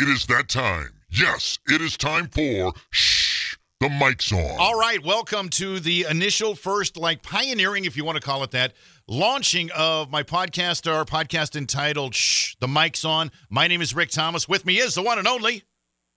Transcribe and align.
It 0.00 0.08
is 0.08 0.24
that 0.28 0.48
time. 0.48 0.94
Yes, 1.10 1.58
it 1.68 1.82
is 1.82 1.94
time 1.98 2.28
for 2.28 2.72
Shh, 2.90 3.56
the 3.80 3.90
mic's 3.90 4.32
on. 4.32 4.56
All 4.58 4.80
right, 4.80 5.04
welcome 5.04 5.50
to 5.50 5.78
the 5.78 6.06
initial 6.08 6.54
first, 6.54 6.96
like 6.96 7.22
pioneering, 7.22 7.84
if 7.84 7.98
you 7.98 8.04
want 8.06 8.16
to 8.16 8.22
call 8.22 8.42
it 8.42 8.50
that, 8.52 8.72
launching 9.06 9.70
of 9.72 10.10
my 10.10 10.22
podcast, 10.22 10.90
our 10.90 11.04
podcast 11.04 11.54
entitled 11.54 12.14
Shh, 12.14 12.54
the 12.60 12.66
mic's 12.66 13.04
on. 13.04 13.30
My 13.50 13.68
name 13.68 13.82
is 13.82 13.94
Rick 13.94 14.08
Thomas. 14.08 14.48
With 14.48 14.64
me 14.64 14.78
is 14.78 14.94
the 14.94 15.02
one 15.02 15.18
and 15.18 15.28
only. 15.28 15.64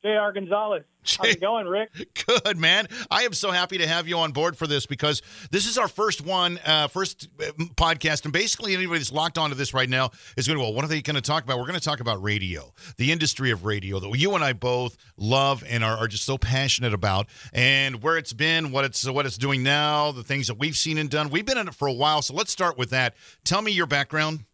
J.R. 0.02 0.32
Gonzalez. 0.32 0.84
How's 1.18 1.30
it 1.30 1.42
going, 1.42 1.68
Rick? 1.68 1.92
Good, 2.26 2.58
man. 2.58 2.88
I 3.12 3.24
am 3.24 3.34
so 3.34 3.52
happy 3.52 3.78
to 3.80 3.88
have 3.88 4.08
you 4.08 4.18
on 4.20 4.32
board 4.32 4.58
for 4.58 4.68
this 4.68 4.86
because 4.86 5.22
this 5.52 5.68
is 5.68 5.78
our 5.78 5.88
first 5.88 6.26
one, 6.26 6.60
uh, 6.66 6.88
first 6.88 7.28
uh, 7.40 7.52
podcast. 7.76 8.24
And 8.24 8.32
basically, 8.32 8.74
anybody 8.74 9.00
that's 9.00 9.12
locked 9.12 9.38
onto 9.38 9.56
this 9.56 9.74
right 9.74 9.90
now 9.90 10.12
is 10.38 10.48
going 10.48 10.58
to, 10.58 10.64
well, 10.64 10.74
what 10.74 10.86
are 10.86 10.88
they 10.88 11.02
going 11.02 11.16
to 11.16 11.22
talk 11.22 11.44
about? 11.44 11.58
We're 11.58 11.68
going 11.68 11.80
to 11.80 11.86
talk 11.86 12.00
about 12.00 12.24
radio, 12.24 12.74
the 12.98 13.12
industry 13.12 13.52
of 13.52 13.66
radio 13.66 14.00
that 14.00 14.18
you 14.18 14.34
and 14.36 14.44
I 14.44 14.54
both 14.54 14.96
love 15.18 15.64
and 15.68 15.84
are, 15.84 15.98
are 15.98 16.08
just 16.08 16.24
so 16.24 16.38
passionate 16.38 16.94
about, 16.94 17.28
and 17.52 18.02
where 18.02 18.18
it's 18.18 18.34
been, 18.34 18.72
what 18.72 18.86
it's 18.86 19.10
what 19.10 19.26
it's 19.26 19.38
doing 19.38 19.64
now, 19.64 20.12
the 20.12 20.24
things 20.24 20.48
that 20.48 20.58
we've 20.58 20.78
seen 20.78 20.98
and 20.98 21.10
done. 21.10 21.30
We've 21.30 21.46
been 21.46 21.58
in 21.58 21.68
it 21.68 21.76
for 21.76 21.88
a 21.88 21.94
while, 21.94 22.22
so 22.22 22.34
let's 22.34 22.52
start 22.52 22.78
with 22.78 22.92
that. 22.92 23.16
Tell 23.44 23.62
me 23.62 23.72
your 23.72 23.88
background. 23.88 24.46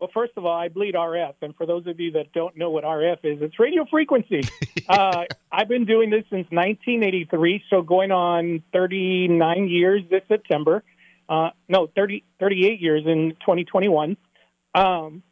Well, 0.00 0.10
first 0.14 0.32
of 0.36 0.46
all, 0.46 0.56
I 0.56 0.68
bleed 0.68 0.94
RF, 0.94 1.34
and 1.42 1.56
for 1.56 1.66
those 1.66 1.86
of 1.88 1.98
you 1.98 2.12
that 2.12 2.32
don't 2.32 2.56
know 2.56 2.70
what 2.70 2.84
RF 2.84 3.18
is, 3.24 3.42
it's 3.42 3.58
radio 3.58 3.84
frequency. 3.84 4.42
uh, 4.88 5.24
I've 5.50 5.68
been 5.68 5.86
doing 5.86 6.10
this 6.10 6.22
since 6.30 6.46
1983, 6.50 7.64
so 7.68 7.82
going 7.82 8.12
on 8.12 8.62
39 8.72 9.68
years 9.68 10.02
this 10.08 10.22
September. 10.28 10.84
Uh, 11.28 11.50
no, 11.68 11.88
30, 11.96 12.22
38 12.38 12.80
years 12.80 13.02
in 13.06 13.30
2021. 13.40 14.16
Um, 14.72 15.24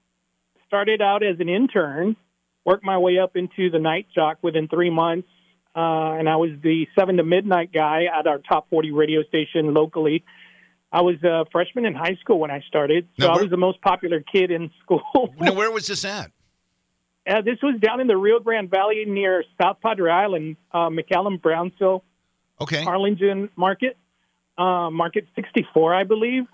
started 0.67 1.01
out 1.01 1.23
as 1.23 1.39
an 1.39 1.49
intern, 1.49 2.17
worked 2.65 2.85
my 2.85 2.99
way 2.99 3.19
up 3.19 3.37
into 3.37 3.71
the 3.71 3.79
night 3.79 4.09
jock 4.13 4.39
within 4.43 4.67
three 4.67 4.91
months, 4.91 5.29
uh, 5.77 6.19
and 6.19 6.29
I 6.29 6.37
was 6.37 6.51
the 6.61 6.89
seven 6.99 7.19
to 7.19 7.23
midnight 7.23 7.73
guy 7.73 8.07
at 8.13 8.27
our 8.27 8.39
top 8.39 8.69
40 8.71 8.91
radio 8.91 9.23
station 9.23 9.75
locally. 9.75 10.25
I 10.97 11.03
was 11.03 11.23
a 11.23 11.45
freshman 11.53 11.85
in 11.85 11.95
high 11.95 12.17
school 12.23 12.39
when 12.39 12.51
I 12.51 12.61
started, 12.69 13.07
so 13.21 13.27
Now, 13.27 13.33
where- 13.33 13.41
I 13.41 13.43
was 13.43 13.51
the 13.51 13.59
most 13.59 13.81
popular 13.83 14.21
kid 14.33 14.51
in 14.51 14.71
school. 14.83 15.03
Now, 15.39 15.53
where 15.53 15.71
was 15.71 15.87
this 15.87 16.05
at? 16.07 16.31
Uh, 17.29 17.43
this 17.43 17.59
was 17.63 17.79
down 17.81 18.01
in 18.01 18.07
the 18.07 18.17
Rio 18.17 18.39
Grande 18.41 18.71
Valley 18.71 19.05
near 19.07 19.45
South 19.61 19.79
Padre 19.83 20.11
Island, 20.11 20.57
uh, 20.73 20.89
McAllen, 20.89 21.43
Brownsville, 21.43 22.03
Okay. 22.63 22.83
Harlingen 22.83 23.51
Market, 23.57 23.99
uh, 24.57 24.89
Market 24.91 25.27
64, 25.35 25.95
I 25.95 26.05
believe. 26.05 26.45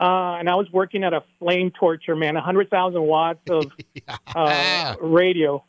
Uh, 0.00 0.38
and 0.38 0.48
I 0.48 0.54
was 0.54 0.66
working 0.72 1.04
at 1.04 1.12
a 1.12 1.22
flame 1.38 1.70
torture, 1.78 2.16
man, 2.16 2.34
100,000 2.34 3.02
watts 3.02 3.40
of 3.50 3.66
uh, 4.34 4.94
radio. 5.02 5.62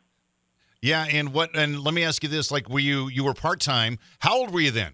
Yeah, 0.80 1.04
and 1.10 1.34
what? 1.34 1.50
And 1.54 1.80
let 1.80 1.92
me 1.94 2.02
ask 2.04 2.22
you 2.22 2.28
this: 2.28 2.50
like, 2.50 2.68
were 2.68 2.78
you 2.90 3.08
you 3.08 3.24
were 3.24 3.34
part 3.34 3.60
time? 3.60 3.98
How 4.18 4.36
old 4.38 4.52
were 4.52 4.60
you 4.60 4.70
then? 4.70 4.92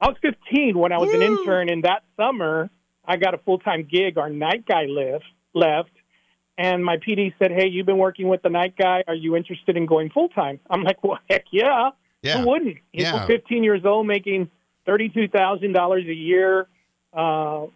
I 0.00 0.08
was 0.08 0.16
15 0.22 0.78
when 0.78 0.92
I 0.92 0.98
was 0.98 1.12
an 1.12 1.22
intern, 1.22 1.68
and 1.68 1.84
that 1.84 2.04
summer 2.16 2.70
I 3.04 3.16
got 3.16 3.34
a 3.34 3.38
full 3.38 3.58
time 3.58 3.86
gig. 3.90 4.16
Our 4.18 4.30
night 4.30 4.64
guy 4.66 4.84
left, 4.84 5.24
left, 5.54 5.90
and 6.56 6.84
my 6.84 6.96
PD 6.98 7.34
said, 7.38 7.50
"Hey, 7.50 7.68
you've 7.68 7.86
been 7.86 7.98
working 7.98 8.28
with 8.28 8.42
the 8.42 8.50
night 8.50 8.74
guy. 8.76 9.02
Are 9.08 9.14
you 9.14 9.36
interested 9.36 9.76
in 9.76 9.86
going 9.86 10.10
full 10.10 10.28
time?" 10.28 10.60
I'm 10.70 10.82
like, 10.82 11.02
"Well, 11.02 11.18
heck 11.28 11.44
yeah! 11.50 11.90
Yeah. 12.22 12.40
Who 12.40 12.48
wouldn't?" 12.48 12.76
He's 12.92 13.02
Yeah. 13.02 13.26
15 13.26 13.64
years 13.64 13.84
old, 13.84 14.06
making 14.06 14.50
thirty-two 14.86 15.28
thousand 15.28 15.72
dollars 15.72 16.04
a 16.06 16.14
year, 16.14 16.68
uh, 17.12 17.66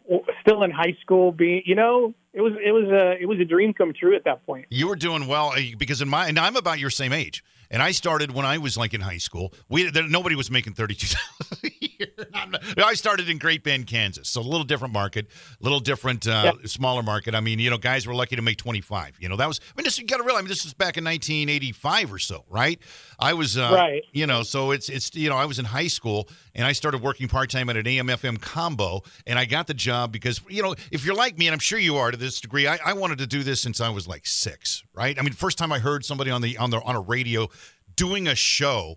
still 0.43 0.63
in 0.63 0.71
high 0.71 0.97
school. 1.01 1.33
Being, 1.33 1.63
you 1.67 1.75
know, 1.75 2.15
it 2.33 2.41
was 2.41 2.53
it 2.65 2.73
was 2.73 2.85
a 2.89 3.21
it 3.21 3.27
was 3.27 3.39
a 3.41 3.45
dream 3.45 3.73
come 3.75 3.93
true 3.93 4.15
at 4.15 4.25
that 4.25 4.47
point. 4.47 4.67
You 4.71 4.89
were 4.89 4.97
doing 4.97 5.27
well 5.27 5.53
uh, 5.57 5.61
because 5.77 6.01
in 6.03 6.09
my 6.09 6.29
and 6.29 6.39
I'm 6.39 6.57
about 6.57 6.79
your 6.79 6.91
same 6.91 7.13
age, 7.13 7.43
and 7.73 7.83
I 7.83 7.91
started 7.91 8.31
when 8.33 8.45
I 8.45 8.59
was 8.59 8.77
like 8.77 8.95
in 8.95 9.01
high 9.01 9.19
school. 9.19 9.53
We 9.69 9.91
there, 9.91 10.07
nobody 10.07 10.37
was 10.37 10.51
making 10.51 10.75
thirty 10.75 10.95
two 10.95 11.09
thousand 11.09 11.65
a 11.65 11.71
year. 11.81 12.85
I 12.85 12.95
started 12.95 13.29
in 13.29 13.39
Great 13.39 13.65
Bend, 13.65 13.87
Kansas, 13.87 14.29
so 14.29 14.41
a 14.41 14.43
little 14.43 14.65
different 14.65 14.93
market, 14.93 15.27
a 15.61 15.65
little 15.65 15.81
different, 15.81 16.27
uh, 16.27 16.53
smaller 16.67 17.03
market. 17.03 17.35
I 17.35 17.41
mean, 17.41 17.59
you 17.59 17.71
know, 17.71 17.79
guys 17.79 18.07
were 18.07 18.15
lucky 18.15 18.37
to 18.37 18.43
make 18.43 18.59
twenty 18.59 18.83
five. 18.83 19.17
You 19.19 19.29
know, 19.29 19.37
that 19.37 19.49
was. 19.49 19.59
I 19.61 19.73
mean, 19.77 19.85
this, 19.85 19.99
you 19.99 20.07
got 20.07 20.19
to 20.19 20.23
realize. 20.23 20.41
I 20.41 20.43
mean, 20.43 20.49
this 20.49 20.65
was 20.65 20.75
back 20.75 20.97
in 20.99 21.05
1985 21.05 22.13
or 22.13 22.19
so, 22.19 22.45
right? 22.49 22.79
I 23.19 23.33
was, 23.35 23.57
uh, 23.57 23.71
Right. 23.73 24.05
You 24.13 24.27
know, 24.27 24.43
so 24.43 24.73
it's 24.73 24.89
it's 24.89 25.15
you 25.15 25.31
know, 25.31 25.37
I 25.37 25.47
was 25.47 25.59
in 25.59 25.65
high 25.65 25.87
school 25.89 26.29
and 26.55 26.67
I 26.67 26.73
started 26.73 27.03
working 27.03 27.29
part 27.29 27.51
time 27.51 27.69
at 27.71 27.77
an 27.77 27.87
AM/FM 27.87 28.41
combo, 28.41 29.03
and 29.27 29.39
I 29.39 29.45
got 29.45 29.67
the 29.67 29.75
job 29.75 30.13
because 30.13 30.41
you 30.49 30.63
know, 30.63 30.75
if 30.91 31.05
you're 31.05 31.15
like 31.15 31.39
me, 31.39 31.47
and 31.47 31.55
I'm 31.55 31.61
sure 31.61 31.79
you 31.79 31.97
are 31.97 32.11
to 32.11 32.17
this 32.17 32.41
degree, 32.41 32.67
I, 32.67 32.79
I 32.85 32.93
wanted 32.93 33.19
to 33.19 33.27
do 33.27 33.43
this 33.43 33.61
since 33.61 33.81
I 33.81 33.89
was 33.89 34.07
like 34.07 34.27
six, 34.27 34.83
right? 34.95 35.19
I 35.19 35.23
mean, 35.23 35.33
first 35.33 35.59
time 35.59 35.73
I 35.73 35.79
heard 35.79 36.05
somebody 36.05 36.31
on 36.31 36.43
the 36.43 36.57
on 36.59 36.71
the 36.71 36.81
on 36.83 36.97
a 36.97 37.01
radio 37.01 37.49
doing 37.97 38.29
a 38.29 38.35
show. 38.35 38.97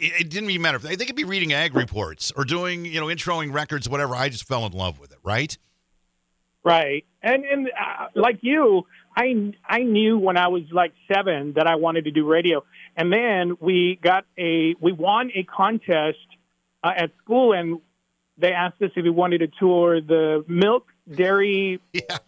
It, 0.00 0.30
didn't 0.30 0.50
even 0.50 0.62
matter 0.62 0.78
they 0.78 0.96
could 0.96 1.14
be 1.14 1.22
reading 1.22 1.52
ag 1.52 1.76
reports 1.76 2.32
or 2.36 2.44
doing, 2.44 2.84
you 2.84 2.98
know, 2.98 3.06
introing 3.06 3.52
records, 3.52 3.88
whatever. 3.88 4.16
I 4.16 4.28
just 4.28 4.48
fell 4.48 4.66
in 4.66 4.72
love 4.72 4.98
with 4.98 5.12
it, 5.12 5.18
right? 5.22 5.56
Right, 6.64 7.04
and 7.22 7.44
and 7.44 7.68
uh, 7.68 8.06
like 8.16 8.38
you, 8.40 8.86
I 9.16 9.52
I 9.64 9.84
knew 9.84 10.18
when 10.18 10.36
I 10.36 10.48
was 10.48 10.64
like 10.72 10.92
seven 11.12 11.52
that 11.54 11.68
I 11.68 11.76
wanted 11.76 12.06
to 12.06 12.10
do 12.10 12.26
radio, 12.26 12.64
and 12.96 13.12
then 13.12 13.56
we 13.60 14.00
got 14.02 14.24
a 14.36 14.74
we 14.80 14.90
won 14.90 15.30
a 15.36 15.44
contest 15.44 16.25
uh, 16.82 16.92
at 16.96 17.10
school, 17.22 17.52
and 17.52 17.80
they 18.38 18.52
asked 18.52 18.80
us 18.82 18.90
if 18.96 19.02
we 19.04 19.10
wanted 19.10 19.38
to 19.38 19.48
tour 19.58 20.00
the 20.00 20.44
milk 20.48 20.86
dairy 21.12 21.80
Yeah. 21.92 22.18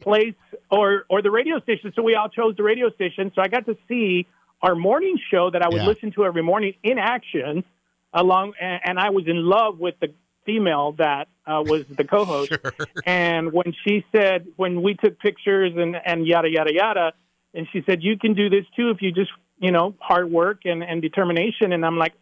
place 0.00 0.34
or 0.70 1.04
or 1.10 1.22
the 1.22 1.30
radio 1.30 1.60
station. 1.60 1.92
So 1.94 2.02
we 2.02 2.14
all 2.14 2.28
chose 2.28 2.56
the 2.56 2.62
radio 2.62 2.90
station. 2.90 3.32
So 3.34 3.42
I 3.42 3.48
got 3.48 3.66
to 3.66 3.76
see 3.88 4.26
our 4.62 4.74
morning 4.74 5.18
show 5.30 5.50
that 5.50 5.62
I 5.62 5.68
would 5.68 5.82
Yeah. 5.82 5.86
listen 5.88 6.12
to 6.12 6.24
every 6.24 6.42
morning 6.42 6.74
in 6.82 6.98
action, 6.98 7.64
along, 8.12 8.54
and, 8.60 8.80
and 8.84 8.98
I 8.98 9.10
was 9.10 9.24
in 9.26 9.44
love 9.44 9.78
with 9.78 9.94
the 10.00 10.08
female 10.44 10.92
that 10.98 11.28
uh, 11.46 11.62
was 11.62 11.84
the 11.96 12.04
co-host. 12.14 12.48
Sure. 12.48 12.74
And 13.04 13.52
when 13.52 13.74
she 13.84 14.04
said, 14.10 14.46
when 14.56 14.82
we 14.82 14.94
took 14.94 15.18
pictures 15.20 15.72
and, 15.76 15.94
and 16.04 16.26
yada, 16.26 16.48
yada, 16.50 16.72
yada, 16.72 17.12
and 17.54 17.66
she 17.72 17.82
said, 17.86 18.02
you 18.02 18.18
can 18.18 18.34
do 18.34 18.48
this 18.48 18.64
too 18.74 18.90
if 18.90 19.02
you 19.02 19.12
just, 19.12 19.30
you 19.58 19.70
know, 19.70 19.94
hard 20.00 20.30
work 20.30 20.60
and, 20.64 20.82
and 20.82 21.02
determination. 21.02 21.72
And 21.72 21.84
I'm 21.84 21.96
like, 21.98 22.14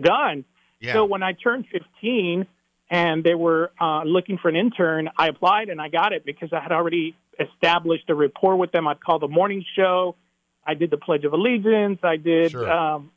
done. 0.00 0.44
Yeah. 0.82 0.94
So 0.94 1.04
when 1.04 1.22
I 1.22 1.32
turned 1.32 1.66
15 1.72 2.46
and 2.90 3.24
they 3.24 3.34
were 3.34 3.70
uh, 3.80 4.02
looking 4.02 4.36
for 4.36 4.48
an 4.48 4.56
intern, 4.56 5.08
I 5.16 5.28
applied 5.28 5.68
and 5.70 5.80
I 5.80 5.88
got 5.88 6.12
it 6.12 6.24
because 6.26 6.52
I 6.52 6.60
had 6.60 6.72
already 6.72 7.14
established 7.38 8.10
a 8.10 8.14
rapport 8.14 8.56
with 8.56 8.72
them. 8.72 8.86
I'd 8.88 9.00
call 9.00 9.18
the 9.18 9.28
morning 9.28 9.64
show. 9.76 10.16
I 10.66 10.74
did 10.74 10.90
the 10.90 10.96
Pledge 10.98 11.24
of 11.24 11.32
Allegiance. 11.32 12.00
I 12.02 12.16
did 12.16 12.50
Sure. 12.50 12.70
um, 12.70 13.10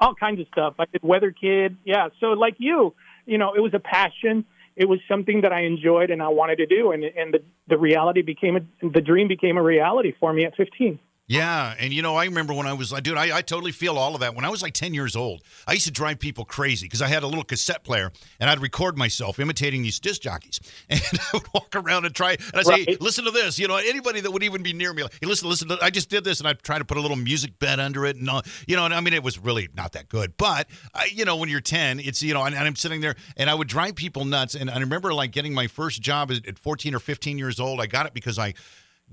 all 0.00 0.14
kinds 0.14 0.40
of 0.40 0.46
stuff. 0.48 0.74
I 0.78 0.84
did 0.86 1.02
Weather 1.02 1.30
Kid. 1.30 1.76
Yeah. 1.84 2.08
So 2.20 2.26
like 2.32 2.56
you, 2.58 2.94
you 3.26 3.38
know, 3.38 3.54
it 3.54 3.60
was 3.60 3.72
a 3.74 3.78
passion. 3.80 4.44
It 4.76 4.88
was 4.88 4.98
something 5.08 5.42
that 5.42 5.52
I 5.52 5.62
enjoyed 5.62 6.10
and 6.10 6.20
I 6.20 6.28
wanted 6.28 6.56
to 6.56 6.66
do. 6.66 6.90
And, 6.90 7.04
and 7.04 7.32
the, 7.34 7.42
the 7.68 7.78
reality 7.78 8.22
became 8.22 8.56
a, 8.56 8.88
the 8.88 9.00
dream 9.00 9.28
became 9.28 9.56
a 9.56 9.62
reality 9.62 10.12
for 10.18 10.32
me 10.32 10.44
at 10.44 10.56
15. 10.56 10.98
Yeah, 11.26 11.74
and 11.78 11.90
you 11.90 12.02
know, 12.02 12.16
I 12.16 12.26
remember 12.26 12.52
when 12.52 12.66
I 12.66 12.74
was, 12.74 12.92
like 12.92 13.02
dude, 13.02 13.16
I, 13.16 13.38
I 13.38 13.40
totally 13.40 13.72
feel 13.72 13.96
all 13.96 14.14
of 14.14 14.20
that. 14.20 14.34
When 14.34 14.44
I 14.44 14.50
was 14.50 14.62
like 14.62 14.74
10 14.74 14.92
years 14.92 15.16
old, 15.16 15.42
I 15.66 15.72
used 15.72 15.86
to 15.86 15.90
drive 15.90 16.18
people 16.18 16.44
crazy 16.44 16.84
because 16.84 17.00
I 17.00 17.08
had 17.08 17.22
a 17.22 17.26
little 17.26 17.44
cassette 17.44 17.82
player 17.82 18.12
and 18.40 18.50
I'd 18.50 18.60
record 18.60 18.98
myself 18.98 19.38
imitating 19.38 19.82
these 19.82 19.98
disc 19.98 20.20
jockeys. 20.20 20.60
And 20.90 21.00
I 21.00 21.24
would 21.32 21.54
walk 21.54 21.74
around 21.74 22.04
and 22.04 22.14
try, 22.14 22.32
and 22.32 22.54
I'd 22.54 22.66
say, 22.66 22.84
hey, 22.84 22.96
listen 23.00 23.24
to 23.24 23.30
this. 23.30 23.58
You 23.58 23.68
know, 23.68 23.76
anybody 23.76 24.20
that 24.20 24.30
would 24.30 24.42
even 24.42 24.62
be 24.62 24.72
near 24.72 24.92
me, 24.92 25.02
like, 25.02 25.16
hey, 25.20 25.26
listen, 25.26 25.48
listen, 25.48 25.68
to, 25.68 25.78
I 25.82 25.90
just 25.90 26.10
did 26.10 26.24
this 26.24 26.40
and 26.40 26.48
I'd 26.48 26.62
try 26.62 26.78
to 26.78 26.84
put 26.84 26.98
a 26.98 27.00
little 27.00 27.16
music 27.16 27.58
bed 27.58 27.80
under 27.80 28.04
it. 28.04 28.16
And, 28.16 28.28
uh, 28.28 28.42
you 28.68 28.76
know, 28.76 28.84
and 28.84 28.92
I 28.92 29.00
mean, 29.00 29.14
it 29.14 29.22
was 29.22 29.38
really 29.38 29.68
not 29.74 29.92
that 29.92 30.08
good. 30.08 30.36
But, 30.36 30.68
I, 30.94 31.08
you 31.12 31.24
know, 31.24 31.36
when 31.36 31.48
you're 31.48 31.60
10, 31.60 32.00
it's, 32.00 32.22
you 32.22 32.34
know, 32.34 32.44
and, 32.44 32.54
and 32.54 32.66
I'm 32.66 32.76
sitting 32.76 33.00
there 33.00 33.14
and 33.36 33.48
I 33.48 33.54
would 33.54 33.68
drive 33.68 33.96
people 33.96 34.24
nuts. 34.24 34.54
And 34.54 34.70
I 34.70 34.78
remember 34.78 35.14
like 35.14 35.32
getting 35.32 35.54
my 35.54 35.66
first 35.68 36.02
job 36.02 36.30
at, 36.30 36.46
at 36.46 36.58
14 36.58 36.94
or 36.94 37.00
15 37.00 37.38
years 37.38 37.58
old. 37.58 37.80
I 37.80 37.86
got 37.86 38.06
it 38.06 38.12
because 38.14 38.38
I, 38.38 38.54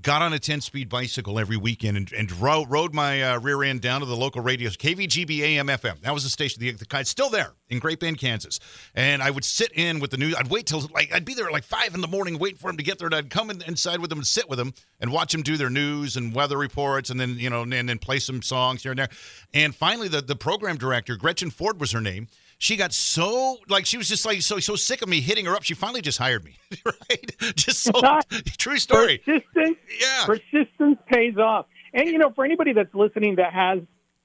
got 0.01 0.21
on 0.21 0.33
a 0.33 0.39
10 0.39 0.61
speed 0.61 0.89
bicycle 0.89 1.39
every 1.39 1.57
weekend 1.57 1.97
and, 1.97 2.11
and 2.13 2.31
ro- 2.39 2.65
rode 2.65 2.93
my 2.93 3.21
uh, 3.21 3.39
rear 3.39 3.63
end 3.63 3.81
down 3.81 3.99
to 4.01 4.05
the 4.05 4.15
local 4.15 4.41
radio 4.41 4.69
KVGB 4.69 5.39
AM 5.39 5.67
FM. 5.67 5.99
That 6.01 6.13
was 6.13 6.23
the 6.23 6.29
station. 6.29 6.59
The, 6.59 6.71
the 6.71 6.85
it's 6.99 7.09
still 7.09 7.29
there 7.29 7.53
in 7.69 7.79
Great 7.79 7.99
Bend, 7.99 8.17
Kansas. 8.17 8.59
And 8.95 9.21
I 9.21 9.31
would 9.31 9.45
sit 9.45 9.71
in 9.73 9.99
with 9.99 10.11
the 10.11 10.17
news. 10.17 10.35
I'd 10.35 10.47
wait 10.47 10.65
till 10.65 10.81
like 10.93 11.13
I'd 11.13 11.25
be 11.25 11.33
there 11.33 11.45
at 11.45 11.51
like 11.51 11.63
five 11.63 11.93
in 11.95 12.01
the 12.01 12.07
morning, 12.07 12.39
waiting 12.39 12.57
for 12.57 12.69
him 12.69 12.77
to 12.77 12.83
get 12.83 12.99
there. 12.99 13.07
And 13.07 13.15
I'd 13.15 13.29
come 13.29 13.49
in, 13.49 13.61
inside 13.63 13.99
with 13.99 14.09
them 14.09 14.19
and 14.19 14.27
sit 14.27 14.49
with 14.49 14.59
them 14.59 14.73
and 14.99 15.11
watch 15.11 15.31
them 15.31 15.41
do 15.41 15.57
their 15.57 15.69
news 15.69 16.15
and 16.17 16.33
weather 16.33 16.57
reports, 16.57 17.09
and 17.09 17.19
then 17.19 17.37
you 17.37 17.49
know, 17.49 17.61
and, 17.63 17.71
then 17.71 17.97
play 17.97 18.19
some 18.19 18.41
songs 18.41 18.83
here 18.83 18.91
and 18.91 18.99
there. 18.99 19.09
And 19.53 19.75
finally, 19.75 20.07
the 20.07 20.21
the 20.21 20.35
program 20.35 20.77
director, 20.77 21.15
Gretchen 21.15 21.51
Ford 21.51 21.79
was 21.79 21.91
her 21.91 22.01
name. 22.01 22.27
She 22.61 22.75
got 22.77 22.93
so 22.93 23.57
like 23.69 23.87
she 23.87 23.97
was 23.97 24.07
just 24.07 24.23
like 24.23 24.43
so 24.43 24.59
so 24.59 24.75
sick 24.75 25.01
of 25.01 25.09
me 25.09 25.19
hitting 25.19 25.45
her 25.47 25.55
up. 25.55 25.63
She 25.63 25.73
finally 25.73 26.01
just 26.03 26.19
hired 26.19 26.45
me. 26.45 26.57
right? 26.85 27.55
Just 27.55 27.79
so 27.81 27.91
true 28.59 28.77
story. 28.77 29.17
Persistence, 29.17 29.77
Yeah. 29.99 30.25
persistence 30.27 30.99
pays 31.11 31.37
off. 31.37 31.65
And 31.91 32.07
you 32.07 32.19
know, 32.19 32.29
for 32.35 32.45
anybody 32.45 32.73
that's 32.73 32.93
listening 32.93 33.37
that 33.37 33.51
has 33.51 33.79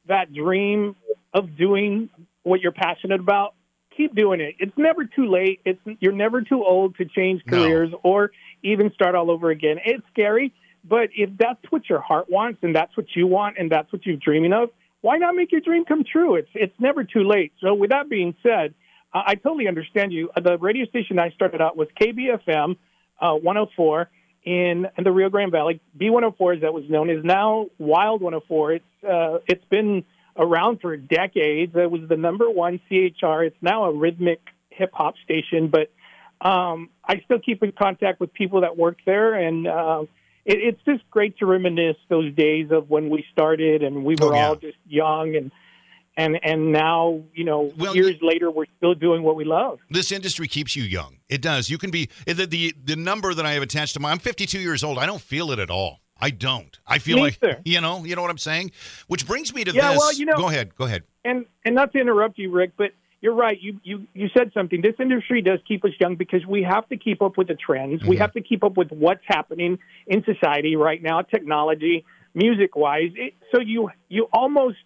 that 0.06 0.34
dream 0.34 0.96
of 1.32 1.56
doing 1.56 2.10
what 2.42 2.60
you're 2.60 2.72
passionate 2.72 3.20
about, 3.20 3.54
keep 3.96 4.14
doing 4.14 4.42
it. 4.42 4.54
It's 4.58 4.76
never 4.76 5.06
too 5.06 5.30
late. 5.30 5.60
It's 5.64 5.80
you're 6.00 6.12
never 6.12 6.42
too 6.42 6.62
old 6.62 6.94
to 6.98 7.06
change 7.06 7.40
No. 7.46 7.56
careers 7.64 7.90
or 8.02 8.32
even 8.62 8.92
start 8.92 9.14
all 9.14 9.30
over 9.30 9.48
again. 9.48 9.78
It's 9.82 10.04
scary, 10.12 10.52
but 10.84 11.08
if 11.16 11.30
that's 11.38 11.64
what 11.70 11.88
your 11.88 12.00
heart 12.00 12.26
wants 12.28 12.58
and 12.62 12.76
that's 12.76 12.94
what 12.98 13.06
you 13.16 13.26
want 13.26 13.56
and 13.58 13.70
that's 13.72 13.90
what 13.94 14.04
you're 14.04 14.16
dreaming 14.18 14.52
of, 14.52 14.68
why 15.06 15.18
not 15.18 15.36
make 15.36 15.52
your 15.52 15.60
dream 15.60 15.84
come 15.84 16.02
true? 16.02 16.34
It's 16.34 16.48
it's 16.52 16.74
never 16.80 17.04
too 17.04 17.22
late. 17.22 17.52
So 17.60 17.72
with 17.74 17.90
that 17.90 18.08
being 18.08 18.34
said, 18.42 18.74
uh, 19.14 19.22
I 19.24 19.36
totally 19.36 19.68
understand 19.68 20.12
you. 20.12 20.30
Uh, 20.34 20.40
the 20.40 20.58
radio 20.58 20.84
station 20.86 21.20
I 21.20 21.30
started 21.30 21.60
out 21.60 21.76
with 21.76 21.90
was 21.96 22.08
KBFM 22.08 22.76
uh, 23.20 23.34
104 23.34 24.10
in, 24.42 24.88
in 24.98 25.04
the 25.04 25.12
Rio 25.12 25.28
Grande 25.28 25.52
Valley. 25.52 25.80
B104, 25.96 26.56
as 26.56 26.62
that 26.62 26.74
was 26.74 26.90
known, 26.90 27.08
is 27.08 27.24
now 27.24 27.66
Wild 27.78 28.20
104. 28.20 28.72
It's 28.72 28.84
uh, 29.08 29.38
it's 29.46 29.64
been 29.66 30.04
around 30.36 30.80
for 30.80 30.96
decades. 30.96 31.72
It 31.76 31.88
was 31.88 32.00
the 32.08 32.16
number 32.16 32.50
one 32.50 32.80
CHR. 32.88 33.44
It's 33.44 33.62
now 33.62 33.84
a 33.84 33.92
rhythmic 33.92 34.40
hip 34.70 34.90
hop 34.92 35.14
station, 35.22 35.68
but 35.68 35.88
um, 36.40 36.90
I 37.04 37.20
still 37.24 37.38
keep 37.38 37.62
in 37.62 37.70
contact 37.70 38.18
with 38.18 38.32
people 38.32 38.62
that 38.62 38.76
work 38.76 38.98
there, 39.06 39.34
and 39.34 39.68
uh, 39.68 40.04
it, 40.46 40.58
it's 40.58 40.80
just 40.84 41.02
great 41.10 41.36
to 41.38 41.46
reminisce 41.46 41.96
those 42.08 42.32
days 42.34 42.70
of 42.70 42.88
when 42.88 43.10
we 43.10 43.24
started 43.32 43.82
and 43.82 44.04
we 44.04 44.14
were 44.20 44.32
Oh, 44.32 44.34
yeah. 44.34 44.46
all 44.48 44.56
just 44.56 44.78
young 44.86 45.36
and 45.36 45.50
and 46.16 46.38
and 46.42 46.72
now 46.72 47.22
you 47.34 47.44
know 47.44 47.72
Well, 47.76 47.94
years 47.94 48.16
later 48.22 48.50
we're 48.50 48.64
still 48.78 48.94
doing 48.94 49.22
what 49.22 49.36
we 49.36 49.44
love. 49.44 49.80
This 49.90 50.10
industry 50.12 50.48
keeps 50.48 50.74
you 50.74 50.82
young. 50.84 51.18
It 51.28 51.42
does. 51.42 51.68
You 51.68 51.76
can 51.78 51.90
be 51.90 52.08
the 52.26 52.46
the, 52.46 52.74
the 52.82 52.96
number 52.96 53.34
that 53.34 53.44
I 53.44 53.52
have 53.52 53.62
attached 53.62 53.94
to 53.94 54.00
my. 54.00 54.10
I'm 54.10 54.18
52 54.18 54.58
years 54.58 54.82
old. 54.82 54.98
I 54.98 55.04
don't 55.06 55.20
feel 55.20 55.50
it 55.52 55.58
at 55.58 55.68
all. 55.70 56.00
I 56.18 56.30
don't. 56.30 56.78
I 56.86 56.96
feel 56.98 57.16
Me 57.16 57.22
like 57.24 57.38
either. 57.42 57.60
you 57.66 57.78
know. 57.82 58.02
You 58.06 58.16
know 58.16 58.22
what 58.22 58.30
I'm 58.30 58.38
saying? 58.38 58.70
Which 59.06 59.26
brings 59.26 59.52
me 59.54 59.64
to 59.64 59.72
Yeah, 59.72 59.90
this. 59.90 59.98
well, 59.98 60.12
you 60.14 60.24
know- 60.24 60.36
go 60.38 60.48
ahead. 60.48 60.74
Go 60.74 60.86
ahead. 60.86 61.02
And 61.26 61.44
and 61.66 61.74
not 61.74 61.92
to 61.92 61.98
interrupt 62.00 62.38
you, 62.38 62.50
Rick, 62.50 62.72
but 62.78 62.92
you're 63.26 63.34
right. 63.34 63.60
You 63.60 63.80
you 63.82 64.06
you 64.14 64.28
said 64.38 64.52
something. 64.54 64.80
This 64.80 64.94
industry 65.00 65.42
does 65.42 65.58
keep 65.66 65.84
us 65.84 65.90
young 65.98 66.14
because 66.14 66.46
we 66.46 66.62
have 66.62 66.88
to 66.90 66.96
keep 66.96 67.20
up 67.20 67.36
with 67.36 67.48
the 67.48 67.56
trends. 67.56 68.04
We 68.04 68.14
Mhm. 68.14 68.20
have 68.20 68.32
to 68.34 68.40
keep 68.40 68.62
up 68.62 68.76
with 68.76 68.92
what's 68.92 69.24
happening 69.26 69.80
in 70.06 70.22
society 70.22 70.76
right 70.76 71.02
now, 71.02 71.22
technology, 71.22 72.04
music 72.34 72.76
wise. 72.76 73.10
It, 73.16 73.34
so 73.52 73.60
you 73.60 73.90
you 74.08 74.28
almost 74.32 74.76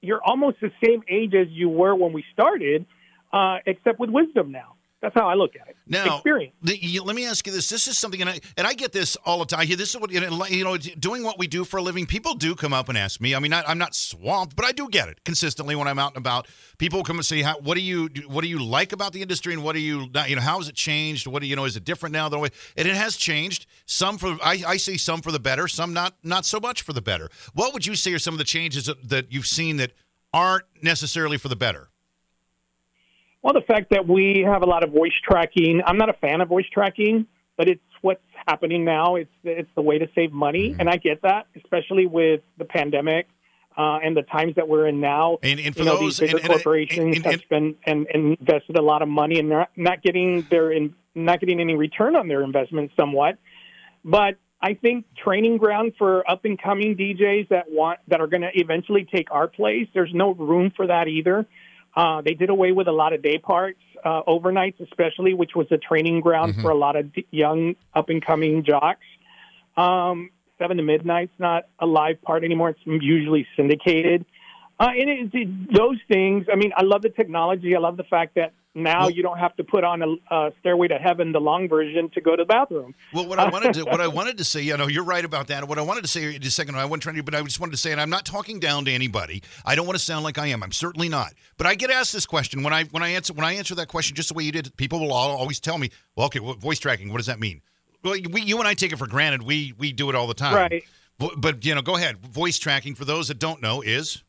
you're 0.00 0.22
almost 0.24 0.60
the 0.62 0.72
same 0.82 1.02
age 1.08 1.34
as 1.34 1.48
you 1.50 1.68
were 1.68 1.94
when 1.94 2.14
we 2.14 2.24
started, 2.32 2.86
uh, 3.34 3.58
except 3.66 4.00
with 4.00 4.08
wisdom 4.08 4.50
now. 4.50 4.76
That's 5.02 5.14
how 5.14 5.26
I 5.26 5.34
look 5.34 5.56
at 5.56 5.66
it. 5.68 5.76
Now, 5.86 6.16
Experience. 6.16 6.54
the, 6.60 6.76
you, 6.76 7.02
let 7.02 7.16
me 7.16 7.26
ask 7.26 7.46
you 7.46 7.52
this. 7.54 7.70
This 7.70 7.88
is 7.88 7.96
something, 7.96 8.20
and 8.20 8.28
I, 8.28 8.40
and 8.58 8.66
I 8.66 8.74
get 8.74 8.92
this 8.92 9.16
all 9.24 9.38
the 9.38 9.46
time. 9.46 9.66
Here, 9.66 9.76
This 9.76 9.94
is 9.94 10.00
what, 10.00 10.10
you 10.12 10.64
know, 10.64 10.76
doing 10.76 11.22
what 11.22 11.38
we 11.38 11.46
do 11.46 11.64
for 11.64 11.78
a 11.78 11.82
living, 11.82 12.04
people 12.04 12.34
do 12.34 12.54
come 12.54 12.74
up 12.74 12.90
and 12.90 12.98
ask 12.98 13.18
me. 13.18 13.34
I 13.34 13.38
mean, 13.38 13.54
I, 13.54 13.62
I'm 13.62 13.78
not 13.78 13.94
swamped, 13.94 14.56
but 14.56 14.66
I 14.66 14.72
do 14.72 14.90
get 14.90 15.08
it 15.08 15.24
consistently 15.24 15.74
when 15.74 15.88
I'm 15.88 15.98
out 15.98 16.12
and 16.12 16.18
about. 16.18 16.48
People 16.76 17.02
come 17.02 17.16
and 17.16 17.24
say, 17.24 17.40
how, 17.40 17.58
what 17.60 17.76
do 17.76 17.80
you, 17.80 18.10
what 18.28 18.42
do 18.42 18.48
you 18.48 18.62
like 18.62 18.92
about 18.92 19.14
the 19.14 19.22
industry 19.22 19.54
and 19.54 19.64
what 19.64 19.72
do 19.72 19.80
you, 19.80 20.06
not, 20.12 20.28
you 20.28 20.36
know, 20.36 20.42
how 20.42 20.58
has 20.58 20.68
it 20.68 20.74
changed? 20.74 21.26
What 21.26 21.40
do 21.40 21.48
you 21.48 21.56
know, 21.56 21.64
is 21.64 21.76
it 21.76 21.84
different 21.84 22.12
now? 22.12 22.28
The 22.28 22.38
way, 22.38 22.50
and 22.76 22.86
it 22.86 22.94
has 22.94 23.16
changed. 23.16 23.66
Some 23.86 24.18
for, 24.18 24.36
I, 24.44 24.62
I 24.66 24.76
say 24.76 24.98
some 24.98 25.22
for 25.22 25.32
the 25.32 25.40
better, 25.40 25.66
some 25.66 25.94
not, 25.94 26.14
not 26.22 26.44
so 26.44 26.60
much 26.60 26.82
for 26.82 26.92
the 26.92 27.02
better. 27.02 27.30
What 27.54 27.72
would 27.72 27.86
you 27.86 27.94
say 27.94 28.12
are 28.12 28.18
some 28.18 28.34
of 28.34 28.38
the 28.38 28.44
changes 28.44 28.84
that, 28.84 29.08
that 29.08 29.32
you've 29.32 29.46
seen 29.46 29.78
that 29.78 29.92
aren't 30.34 30.66
necessarily 30.82 31.38
for 31.38 31.48
the 31.48 31.56
better? 31.56 31.88
Well, 33.42 33.54
the 33.54 33.62
fact 33.62 33.90
that 33.90 34.06
we 34.06 34.44
have 34.46 34.62
a 34.62 34.66
lot 34.66 34.84
of 34.84 34.92
voice 34.92 35.12
tracking. 35.22 35.82
I'm 35.84 35.96
not 35.96 36.10
a 36.10 36.14
fan 36.14 36.40
of 36.40 36.48
voice 36.48 36.66
tracking, 36.72 37.26
but 37.56 37.68
it's 37.68 37.80
what's 38.02 38.20
happening 38.46 38.84
now. 38.84 39.16
It's 39.16 39.30
it's 39.44 39.70
the 39.74 39.82
way 39.82 39.98
to 39.98 40.08
save 40.14 40.32
money, 40.32 40.76
and 40.78 40.88
I 40.88 40.96
get 40.96 41.22
that, 41.22 41.46
especially 41.56 42.06
with 42.06 42.42
the 42.58 42.64
pandemic 42.64 43.28
uh, 43.76 43.98
and 44.02 44.16
the 44.16 44.22
times 44.22 44.54
that 44.56 44.68
we're 44.68 44.86
in 44.86 45.00
now. 45.00 45.38
And, 45.42 45.58
and 45.60 45.74
for 45.74 45.80
you 45.80 45.86
know, 45.86 45.96
those, 45.96 46.18
these 46.18 46.28
bigger 46.28 46.38
and- 46.38 46.48
corporations 46.48 47.16
and- 47.16 47.24
have 47.24 47.40
spent 47.40 47.78
and, 47.84 48.06
and 48.12 48.36
invested 48.38 48.76
a 48.76 48.82
lot 48.82 49.02
of 49.02 49.08
money, 49.08 49.38
and 49.38 49.50
they're 49.50 49.68
not 49.76 50.02
getting 50.02 50.46
their 50.50 50.70
in, 50.70 50.94
not 51.14 51.40
getting 51.40 51.60
any 51.60 51.76
return 51.76 52.16
on 52.16 52.28
their 52.28 52.42
investment, 52.42 52.90
somewhat. 52.96 53.38
But 54.04 54.36
I 54.62 54.74
think 54.74 55.06
training 55.16 55.56
ground 55.56 55.94
for 55.96 56.28
up 56.30 56.44
and 56.44 56.60
coming 56.60 56.96
DJs 56.96 57.48
that 57.48 57.70
want 57.70 58.00
that 58.08 58.20
are 58.20 58.26
going 58.26 58.42
to 58.42 58.50
eventually 58.52 59.06
take 59.10 59.30
our 59.30 59.48
place. 59.48 59.88
There's 59.94 60.12
no 60.12 60.34
room 60.34 60.72
for 60.76 60.86
that 60.86 61.08
either. 61.08 61.46
Uh, 61.96 62.20
they 62.20 62.34
did 62.34 62.50
away 62.50 62.72
with 62.72 62.86
a 62.88 62.92
lot 62.92 63.12
of 63.12 63.22
day 63.22 63.38
parts, 63.38 63.80
uh, 64.04 64.22
overnights 64.22 64.80
especially, 64.80 65.34
which 65.34 65.54
was 65.54 65.66
a 65.72 65.76
training 65.78 66.20
ground 66.20 66.54
Mhm. 66.54 66.62
for 66.62 66.70
a 66.70 66.74
lot 66.74 66.96
of 66.96 67.12
d- 67.12 67.26
young 67.30 67.74
up 67.94 68.08
and 68.08 68.24
coming 68.24 68.62
jocks. 68.62 69.04
Um, 69.76 70.30
seven 70.58 70.76
to 70.76 70.82
midnight's 70.82 71.32
not 71.38 71.66
a 71.78 71.86
live 71.86 72.20
part 72.22 72.44
anymore. 72.44 72.70
It's 72.70 72.80
usually 72.84 73.46
syndicated. 73.56 74.24
Uh, 74.78 74.90
and 74.96 75.10
it, 75.10 75.30
it, 75.34 75.74
those 75.74 75.98
things, 76.08 76.46
I 76.50 76.56
mean, 76.56 76.72
I 76.76 76.82
love 76.82 77.02
the 77.02 77.10
technology. 77.10 77.74
I 77.74 77.80
love 77.80 77.96
the 77.96 78.04
fact 78.04 78.36
that 78.36 78.52
now 78.74 79.00
Well- 79.00 79.10
you 79.10 79.22
don't 79.22 79.38
have 79.38 79.56
to 79.56 79.64
put 79.64 79.82
on 79.84 80.02
a, 80.30 80.50
Stairway 80.60 80.88
to 80.88 80.98
Heaven, 80.98 81.32
the 81.32 81.40
long 81.40 81.68
version, 81.68 82.08
to 82.10 82.20
go 82.20 82.36
to 82.36 82.42
the 82.42 82.46
bathroom. 82.46 82.94
Well, 83.12 83.26
what 83.26 83.38
I 83.38 83.48
wanted 83.48 83.74
to 83.74 83.84
what 83.84 84.00
I 84.00 84.06
wanted 84.18 84.38
to 84.38 84.44
say, 84.44 84.62
you 84.62 84.76
know, 84.76 84.86
you're 84.86 85.04
right 85.04 85.24
about 85.24 85.48
that. 85.48 85.66
What 85.66 85.78
I 85.78 85.82
wanted 85.82 86.02
to 86.02 86.08
say 86.08 86.38
just 86.38 86.46
a 86.46 86.50
second, 86.62 86.76
I 86.76 86.84
wasn't 86.84 87.02
trying 87.02 87.16
to, 87.16 87.22
but 87.22 87.34
I 87.34 87.42
just 87.42 87.58
wanted 87.60 87.72
to 87.72 87.78
say, 87.78 87.92
and 87.92 88.00
I'm 88.00 88.10
not 88.10 88.24
talking 88.24 88.60
down 88.60 88.84
to 88.84 88.92
anybody. 88.92 89.42
I 89.64 89.74
don't 89.74 89.86
want 89.86 89.98
to 89.98 90.04
sound 90.04 90.24
like 90.24 90.38
I 90.38 90.46
am. 90.48 90.62
I'm 90.62 90.72
certainly 90.72 91.08
not. 91.08 91.32
But 91.56 91.66
I 91.66 91.74
get 91.74 91.90
asked 91.90 92.12
this 92.12 92.26
question 92.26 92.62
when 92.62 92.72
I 92.72 92.84
when 92.84 93.02
I 93.02 93.08
answer 93.10 93.32
when 93.32 93.44
I 93.44 93.54
answer 93.54 93.74
that 93.74 93.88
question 93.88 94.14
just 94.14 94.28
the 94.28 94.34
way 94.34 94.44
you 94.44 94.52
did. 94.52 94.74
People 94.76 95.00
will 95.00 95.12
all, 95.12 95.30
always 95.36 95.58
tell 95.60 95.78
me, 95.78 95.90
"Well, 96.16 96.26
okay, 96.26 96.40
what, 96.40 96.58
voice 96.58 96.78
tracking. 96.78 97.10
What 97.10 97.16
does 97.18 97.26
that 97.26 97.40
mean?" 97.40 97.62
Well, 98.02 98.16
we, 98.30 98.42
you 98.42 98.58
and 98.58 98.66
I 98.68 98.74
take 98.74 98.92
it 98.92 98.96
for 98.98 99.06
granted. 99.06 99.42
We 99.42 99.74
we 99.78 99.92
do 99.92 100.08
it 100.10 100.14
all 100.14 100.26
the 100.26 100.34
time. 100.34 100.54
Right. 100.54 100.84
Vo- 101.18 101.34
But 101.36 101.64
you 101.66 101.74
know, 101.74 101.82
go 101.82 101.96
ahead. 101.96 102.18
Voice 102.18 102.58
tracking 102.58 102.94
for 102.94 103.04
those 103.04 103.28
that 103.28 103.38
don't 103.38 103.60
know 103.60 103.82
is 103.82 104.22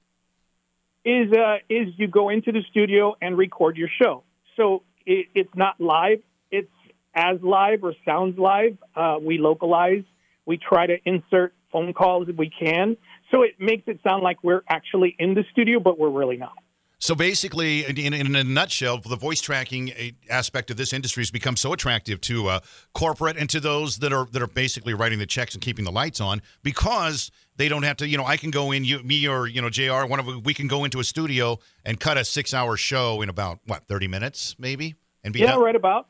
is 1.05 1.31
uh, 1.31 1.57
is 1.69 1.87
you 1.97 2.07
go 2.07 2.29
into 2.29 2.51
the 2.51 2.63
studio 2.69 3.15
and 3.21 3.37
record 3.37 3.77
your 3.77 3.89
show. 4.01 4.23
So 4.61 4.83
it, 5.05 5.27
it's 5.33 5.55
not 5.55 5.81
live; 5.81 6.19
it's 6.51 6.69
as 7.15 7.37
live 7.41 7.83
or 7.83 7.93
sounds 8.05 8.37
live. 8.37 8.77
Uh, 8.95 9.17
we 9.19 9.39
localize. 9.39 10.03
We 10.45 10.57
try 10.57 10.85
to 10.85 10.97
insert 11.03 11.53
phone 11.71 11.93
calls 11.93 12.29
if 12.29 12.35
we 12.35 12.49
can. 12.49 12.95
So 13.31 13.41
it 13.41 13.59
makes 13.59 13.83
it 13.87 13.99
sound 14.07 14.21
like 14.21 14.43
we're 14.43 14.63
actually 14.69 15.15
in 15.17 15.33
the 15.33 15.43
studio, 15.51 15.79
but 15.79 15.97
we're 15.97 16.09
really 16.09 16.37
not. 16.37 16.60
So 17.01 17.15
basically, 17.15 17.83
in, 17.83 18.13
in 18.13 18.35
a 18.35 18.43
nutshell, 18.43 18.99
the 18.99 19.15
voice 19.15 19.41
tracking 19.41 19.91
eh, 19.93 20.11
aspect 20.29 20.69
of 20.69 20.77
this 20.77 20.93
industry 20.93 21.21
has 21.21 21.31
become 21.31 21.55
so 21.55 21.73
attractive 21.73 22.21
to 22.21 22.47
uh, 22.47 22.59
corporate 22.93 23.37
and 23.37 23.49
to 23.49 23.59
those 23.59 23.97
that 23.99 24.13
are 24.13 24.27
that 24.33 24.41
are 24.41 24.47
basically 24.47 24.93
writing 24.93 25.17
the 25.17 25.25
checks 25.25 25.55
and 25.55 25.63
keeping 25.63 25.83
the 25.83 25.91
lights 25.91 26.21
on 26.21 26.43
because 26.61 27.31
they 27.57 27.67
don't 27.67 27.81
have 27.81 27.97
to. 27.97 28.07
You 28.07 28.17
know, 28.17 28.25
I 28.25 28.37
can 28.37 28.51
go 28.51 28.71
in, 28.71 28.85
you, 28.85 29.01
me 29.01 29.27
or 29.27 29.47
you 29.47 29.63
know, 29.63 29.69
J.R. 29.71 30.05
One 30.05 30.19
of 30.19 30.45
we 30.45 30.53
can 30.53 30.67
go 30.67 30.83
into 30.83 30.99
a 30.99 31.03
studio 31.03 31.57
and 31.83 31.99
cut 31.99 32.17
a 32.17 32.23
six-hour 32.23 32.77
show 32.77 33.23
in 33.23 33.29
about 33.29 33.57
what 33.65 33.87
thirty 33.87 34.07
minutes, 34.07 34.55
maybe, 34.59 34.93
and 35.23 35.33
be 35.33 35.39
Yeah, 35.39 35.53
done. 35.53 35.61
right 35.61 35.75
about. 35.75 36.05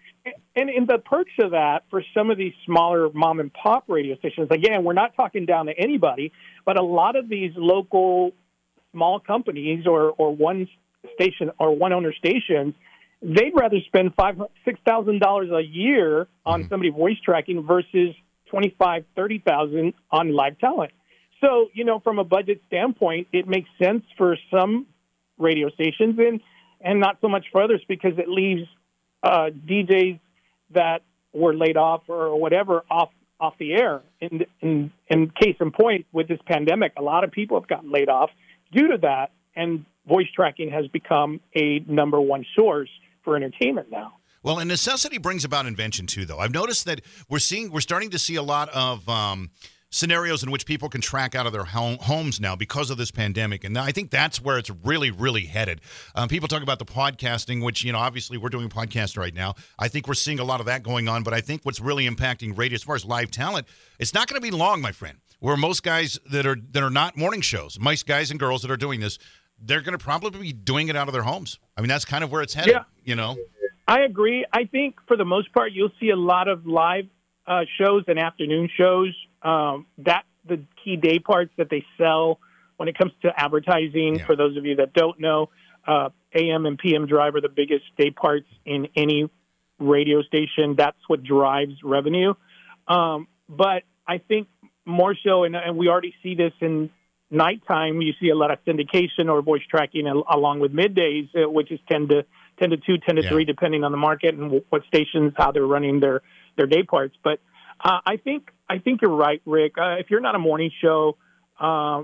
And 0.57 0.69
in 0.69 0.87
the 0.87 0.97
perks 0.97 1.31
of 1.39 1.51
that, 1.51 1.83
for 1.89 2.03
some 2.13 2.29
of 2.29 2.37
these 2.37 2.53
smaller 2.65 3.09
mom 3.13 3.39
and 3.39 3.51
pop 3.53 3.85
radio 3.87 4.17
stations, 4.17 4.49
again, 4.51 4.83
we're 4.83 4.91
not 4.91 5.15
talking 5.15 5.45
down 5.45 5.67
to 5.67 5.73
anybody, 5.79 6.33
but 6.65 6.77
a 6.77 6.83
lot 6.83 7.15
of 7.15 7.29
these 7.29 7.53
local 7.55 8.33
small 8.91 9.19
companies 9.19 9.85
or, 9.87 10.11
or 10.17 10.35
one 10.35 10.67
station 11.15 11.51
or 11.59 11.75
one 11.75 11.93
owner 11.93 12.13
stations, 12.13 12.73
they'd 13.21 13.53
rather 13.55 13.77
spend 13.87 14.13
five 14.15 14.41
six 14.65 14.79
thousand 14.85 15.19
dollars 15.19 15.49
a 15.51 15.61
year 15.61 16.27
on 16.45 16.63
Mhm. 16.63 16.69
somebody 16.69 16.89
voice 16.89 17.19
tracking 17.23 17.63
versus 17.65 18.15
twenty 18.49 18.75
five 18.77 19.05
thirty 19.15 19.39
thousand 19.39 19.93
on 20.11 20.33
live 20.33 20.57
talent. 20.59 20.91
So 21.39 21.69
you 21.73 21.83
know, 21.85 21.99
from 21.99 22.19
a 22.19 22.23
budget 22.23 22.61
standpoint, 22.67 23.27
it 23.31 23.47
makes 23.47 23.69
sense 23.81 24.03
for 24.17 24.37
some 24.51 24.85
radio 25.37 25.69
stations 25.69 26.19
and 26.19 26.39
and 26.81 26.99
not 26.99 27.17
so 27.21 27.27
much 27.27 27.45
for 27.51 27.61
others 27.61 27.81
because 27.87 28.17
it 28.17 28.27
leaves 28.27 28.67
uh, 29.23 29.49
DJs 29.67 30.19
that 30.71 31.03
were 31.33 31.53
laid 31.53 31.77
off 31.77 32.01
or 32.07 32.39
whatever 32.39 32.83
off 32.89 33.09
off 33.39 33.55
the 33.59 33.73
air. 33.73 34.01
In, 34.19 34.45
in 34.61 34.91
in 35.09 35.29
case 35.31 35.55
in 35.59 35.71
point, 35.71 36.05
with 36.11 36.27
this 36.27 36.39
pandemic, 36.45 36.93
a 36.97 37.01
lot 37.01 37.23
of 37.23 37.31
people 37.31 37.59
have 37.59 37.67
gotten 37.67 37.91
laid 37.91 38.09
off 38.09 38.29
due 38.71 38.87
to 38.87 38.97
that, 39.01 39.31
and 39.55 39.85
voice 40.07 40.27
tracking 40.35 40.69
has 40.71 40.87
become 40.87 41.39
a 41.55 41.79
number 41.87 42.19
one 42.19 42.45
source 42.55 42.89
for 43.23 43.35
entertainment 43.35 43.91
now. 43.91 44.13
Well, 44.43 44.57
and 44.57 44.67
necessity 44.67 45.19
brings 45.19 45.45
about 45.45 45.67
invention 45.67 46.07
too, 46.07 46.25
though. 46.25 46.39
I've 46.39 46.53
noticed 46.53 46.85
that 46.85 47.01
we're 47.29 47.39
seeing, 47.39 47.71
we're 47.71 47.81
starting 47.81 48.09
to 48.09 48.19
see 48.19 48.35
a 48.35 48.41
lot 48.41 48.69
of 48.69 49.07
um, 49.07 49.51
scenarios 49.91 50.41
in 50.41 50.49
which 50.49 50.65
people 50.65 50.89
can 50.89 50.99
track 50.99 51.35
out 51.35 51.45
of 51.45 51.53
their 51.53 51.65
home, 51.65 51.97
homes 52.01 52.39
now 52.39 52.55
because 52.55 52.89
of 52.89 52.97
this 52.97 53.11
pandemic, 53.11 53.63
and 53.63 53.77
I 53.77 53.91
think 53.91 54.09
that's 54.09 54.41
where 54.41 54.57
it's 54.57 54.71
really, 54.83 55.11
really 55.11 55.45
headed. 55.45 55.81
Um, 56.15 56.27
people 56.27 56.47
talk 56.47 56.63
about 56.63 56.79
the 56.79 56.85
podcasting, 56.85 57.63
which 57.63 57.83
you 57.83 57.91
know, 57.91 57.99
obviously, 57.99 58.37
we're 58.37 58.49
doing 58.49 58.69
podcasts 58.69 59.17
right 59.17 59.33
now. 59.33 59.53
I 59.77 59.89
think 59.89 60.07
we're 60.07 60.15
seeing 60.15 60.39
a 60.39 60.43
lot 60.43 60.59
of 60.59 60.65
that 60.65 60.81
going 60.81 61.07
on, 61.07 61.21
but 61.21 61.33
I 61.33 61.41
think 61.41 61.63
what's 61.63 61.79
really 61.79 62.07
impacting 62.09 62.57
radio 62.57 62.75
as 62.75 62.83
far 62.83 62.95
as 62.95 63.05
live 63.05 63.29
talent, 63.29 63.67
it's 63.99 64.13
not 64.13 64.27
going 64.27 64.41
to 64.41 64.45
be 64.45 64.55
long, 64.55 64.81
my 64.81 64.91
friend. 64.91 65.19
Where 65.41 65.57
most 65.57 65.81
guys 65.81 66.19
that 66.31 66.45
are 66.45 66.55
that 66.71 66.83
are 66.83 66.91
not 66.91 67.17
morning 67.17 67.41
shows, 67.41 67.79
most 67.79 68.05
guys 68.05 68.29
and 68.29 68.39
girls 68.39 68.61
that 68.61 68.69
are 68.69 68.77
doing 68.77 68.99
this, 68.99 69.17
they're 69.59 69.81
going 69.81 69.97
to 69.97 70.03
probably 70.03 70.39
be 70.39 70.53
doing 70.53 70.87
it 70.87 70.95
out 70.95 71.07
of 71.07 71.13
their 71.13 71.23
homes. 71.23 71.59
I 71.75 71.81
mean, 71.81 71.89
that's 71.89 72.05
kind 72.05 72.23
of 72.23 72.31
where 72.31 72.43
it's 72.43 72.53
headed. 72.53 72.73
Yeah. 72.73 72.83
You 73.03 73.15
know. 73.15 73.37
I 73.87 74.01
agree. 74.01 74.45
I 74.53 74.65
think 74.65 74.97
for 75.07 75.17
the 75.17 75.25
most 75.25 75.51
part, 75.51 75.71
you'll 75.73 75.91
see 75.99 76.11
a 76.11 76.15
lot 76.15 76.47
of 76.47 76.67
live 76.67 77.05
uh, 77.47 77.61
shows 77.79 78.03
and 78.07 78.19
afternoon 78.19 78.69
shows. 78.77 79.15
Um, 79.41 79.87
that 79.97 80.25
the 80.47 80.63
key 80.83 80.95
day 80.95 81.17
parts 81.17 81.51
that 81.57 81.71
they 81.71 81.83
sell 81.97 82.39
when 82.77 82.87
it 82.87 82.95
comes 82.97 83.11
to 83.23 83.31
advertising. 83.35 84.17
Yeah. 84.17 84.25
For 84.25 84.35
those 84.35 84.57
of 84.57 84.65
you 84.65 84.75
that 84.75 84.93
don't 84.93 85.19
know, 85.19 85.49
uh, 85.87 86.09
AM 86.35 86.67
and 86.67 86.77
PM 86.77 87.07
drive 87.07 87.33
are 87.33 87.41
the 87.41 87.49
biggest 87.49 87.85
day 87.97 88.11
parts 88.11 88.47
in 88.63 88.87
any 88.95 89.27
radio 89.79 90.21
station. 90.21 90.75
That's 90.77 90.97
what 91.07 91.23
drives 91.23 91.73
revenue. 91.83 92.35
Um, 92.87 93.27
but 93.49 93.83
I 94.07 94.19
think 94.19 94.47
more 94.91 95.15
so, 95.25 95.43
and, 95.43 95.55
and 95.55 95.77
we 95.77 95.87
already 95.87 96.13
see 96.21 96.35
this 96.35 96.53
in 96.61 96.89
nighttime, 97.29 98.01
you 98.01 98.13
see 98.19 98.29
a 98.29 98.35
lot 98.35 98.51
of 98.51 98.59
syndication 98.65 99.29
or 99.29 99.41
voice 99.41 99.61
tracking 99.69 100.05
along 100.07 100.59
with 100.59 100.73
middays, 100.73 101.29
uh, 101.35 101.49
which 101.49 101.71
is 101.71 101.79
10 101.89 102.09
to 102.09 102.25
10 102.59 102.69
to 102.71 102.77
2, 102.77 102.97
10 102.99 103.15
to 103.15 103.23
Yeah. 103.23 103.29
3, 103.29 103.45
depending 103.45 103.83
on 103.83 103.91
the 103.91 103.97
market 103.97 104.35
and 104.35 104.61
what 104.69 104.83
stations, 104.85 105.33
how 105.37 105.51
they're 105.51 105.65
running 105.65 105.99
their, 105.99 106.21
their 106.57 106.67
day 106.67 106.83
parts. 106.83 107.15
But 107.23 107.39
uh, 107.83 107.99
I 108.05 108.17
think 108.17 108.51
I 108.69 108.77
think 108.79 109.01
you're 109.01 109.15
right, 109.15 109.41
Rick. 109.45 109.73
Uh, 109.77 109.95
if 109.99 110.09
you're 110.11 110.19
not 110.19 110.35
a 110.35 110.39
morning 110.39 110.71
show, 110.81 111.17
uh, 111.59 112.03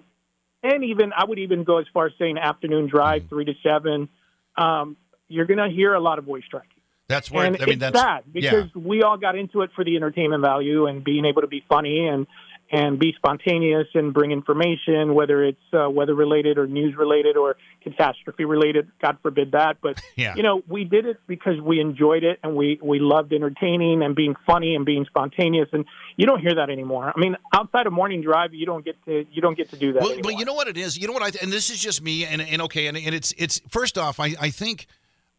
and 0.64 0.84
even 0.84 1.14
I 1.16 1.26
would 1.26 1.40
even 1.40 1.64
go 1.64 1.78
as 1.78 1.86
far 1.94 2.08
as 2.08 2.14
saying 2.18 2.38
afternoon 2.38 2.88
drive, 2.88 3.24
Mm-hmm. 3.24 3.30
three 3.30 3.46
to 3.46 3.54
seven, 3.62 4.10
um, 4.58 4.98
you're 5.28 5.46
going 5.46 5.60
to 5.60 5.70
hear 5.70 5.94
a 5.94 6.00
lot 6.00 6.18
of 6.20 6.26
voice 6.26 6.44
tracking. 6.50 6.72
That's 7.08 7.32
where 7.32 7.46
and 7.46 7.56
I 7.62 7.66
mean 7.66 7.70
it's 7.76 7.80
that's 7.80 8.00
sad 8.00 8.24
because 8.34 8.74
we 8.76 9.02
all 9.04 9.18
got 9.18 9.38
into 9.38 9.62
it 9.62 9.70
for 9.76 9.86
the 9.86 9.96
entertainment 9.96 10.42
value 10.42 10.88
and 10.88 11.04
being 11.04 11.24
able 11.26 11.42
to 11.42 11.48
be 11.48 11.64
funny 11.70 12.08
and 12.08 12.28
and 12.72 13.00
be 13.00 13.14
spontaneous 13.16 13.88
and 13.94 14.14
bring 14.14 14.32
information, 14.32 15.14
whether 15.14 15.44
it's 15.44 15.58
uh, 15.74 15.90
weather 15.90 16.14
related 16.14 16.58
or 16.58 16.68
news 16.68 16.96
related 16.98 17.38
or 17.38 17.56
catastrophe 17.82 18.46
related. 18.46 18.90
God 19.02 19.18
forbid 19.22 19.52
that, 19.54 19.78
but 19.82 20.02
yeah. 20.16 20.36
you 20.36 20.44
know 20.44 20.62
we 20.68 20.84
did 20.84 21.06
it 21.06 21.18
because 21.28 21.60
we 21.62 21.80
enjoyed 21.80 22.24
it 22.24 22.40
and 22.44 22.56
we 22.56 22.80
we 22.82 23.00
loved 23.00 23.32
entertaining 23.34 24.04
and 24.04 24.16
being 24.16 24.36
funny 24.46 24.76
and 24.76 24.86
being 24.86 25.06
spontaneous. 25.06 25.70
And 25.72 25.86
you 26.18 26.26
don't 26.26 26.42
hear 26.42 26.56
that 26.56 26.70
anymore. 26.70 27.12
I 27.16 27.20
mean, 27.20 27.38
outside 27.54 27.88
of 27.88 27.94
morning 27.94 28.22
drive, 28.22 28.54
you 28.54 28.66
don't 28.66 28.84
get 28.84 29.04
to 29.06 29.26
you 29.32 29.42
don't 29.42 29.58
get 29.58 29.70
to 29.70 29.78
do 29.78 29.94
that. 29.94 30.02
Well, 30.02 30.12
anymore. 30.12 30.32
well, 30.32 30.40
you 30.40 30.46
know 30.46 30.54
what 30.54 30.68
it 30.68 30.78
is. 30.78 30.98
You 30.98 31.08
know 31.08 31.14
what 31.14 31.24
I 31.24 31.32
and 31.42 31.52
this 31.52 31.70
is 31.70 31.80
just 31.80 32.02
me. 32.02 32.26
And, 32.26 32.42
and 32.42 32.62
okay, 32.64 32.88
and, 32.88 32.98
and 32.98 33.16
it's 33.16 33.34
it's 33.38 33.62
first 33.70 33.98
off, 33.98 34.20
I 34.20 34.36
I 34.40 34.50
think 34.50 34.88